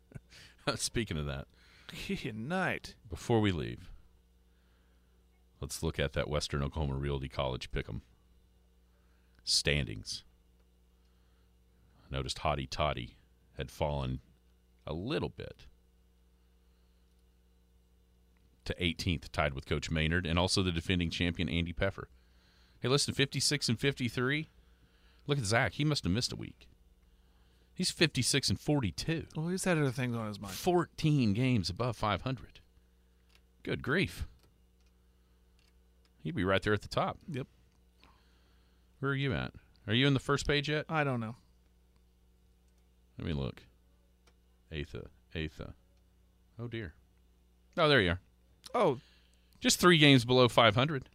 [0.76, 1.48] Speaking of that,
[2.34, 2.96] night.
[3.10, 3.90] before we leave,
[5.62, 8.02] Let's look at that Western Oklahoma Realty College pick'em
[9.44, 10.24] standings.
[12.16, 13.18] Noticed Hottie Toddy
[13.58, 14.22] had fallen
[14.88, 15.66] a little bit
[18.64, 22.08] to 18th, tied with Coach Maynard, and also the defending champion Andy Peffer.
[22.80, 24.48] Hey, listen, 56 and 53.
[25.28, 25.74] Look at Zac.
[25.74, 26.70] He must have missed a week.
[27.74, 29.26] He's 56 and 42.
[29.36, 30.54] Well, he's had other things on his mind.
[30.54, 32.62] 14 games above 500.
[33.62, 34.26] Good grief.
[36.24, 37.18] He'd be right there at the top.
[37.30, 37.48] Yep.
[39.00, 39.52] Where are you at?
[39.86, 40.86] Are you in the first page yet?
[40.88, 41.36] I don't know.
[43.18, 43.62] Let me look.
[44.72, 45.06] Atha,
[45.36, 45.74] Atha.
[46.60, 46.94] Oh dear.
[47.78, 48.20] Oh, there you are.
[48.74, 49.00] Oh,
[49.60, 51.10] Just three games below 500.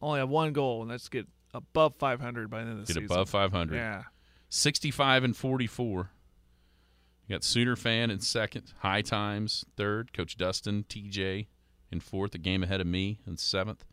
[0.00, 2.88] only have one goal, and that's get above 500 by the end of the Get
[3.00, 3.02] season.
[3.08, 3.76] Get above 500.
[3.76, 4.02] Yeah.
[4.48, 6.10] 65 and 44.
[7.26, 11.46] You got Sooner fan in second, High Times third, Coach Dustin, TJ
[11.90, 13.84] in fourth, a game ahead of me in seventh.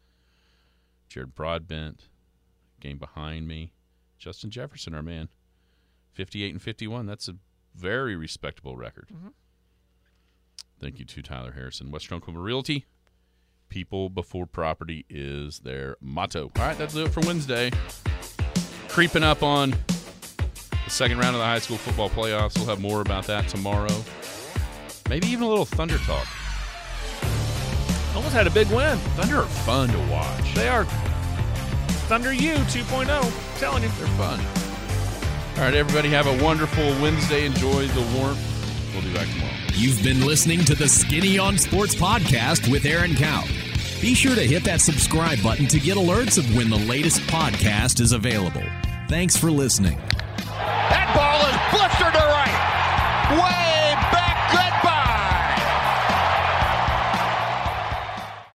[1.10, 2.08] Jared Broadbent,
[2.80, 3.74] game behind me.
[4.18, 5.28] Justin Jefferson, our man,
[6.16, 7.06] 58 and 51.
[7.06, 7.36] That's a
[7.76, 9.10] very respectable record.
[9.14, 9.28] Mm-hmm.
[10.80, 11.92] Thank you to Tyler Harrison.
[11.92, 12.86] Western Oklahoma Realty.
[13.70, 16.52] People before property is their motto.
[16.58, 17.72] All right, that's it for Wednesday.
[18.88, 22.58] Creeping up on the second round of the high school football playoffs.
[22.58, 24.04] We'll have more about that tomorrow.
[25.10, 26.28] Maybe even a little Thunder talk.
[28.16, 28.98] Almost had a big win.
[29.18, 30.54] Thunder are fun to watch.
[30.54, 30.86] They are
[32.08, 33.60] Thunder U 2.0.
[33.60, 33.90] Telling you.
[33.90, 34.65] They're fun.
[35.56, 37.46] All right, everybody, have a wonderful Wednesday.
[37.46, 38.92] Enjoy the warmth.
[38.94, 39.54] We'll be back tomorrow.
[39.74, 43.44] You've been listening to the Skinny on Sports podcast with Aaron Cow.
[44.02, 48.02] Be sure to hit that subscribe button to get alerts of when the latest podcast
[48.02, 48.64] is available.
[49.08, 49.98] Thanks for listening.
[50.46, 52.22] That ball is blistered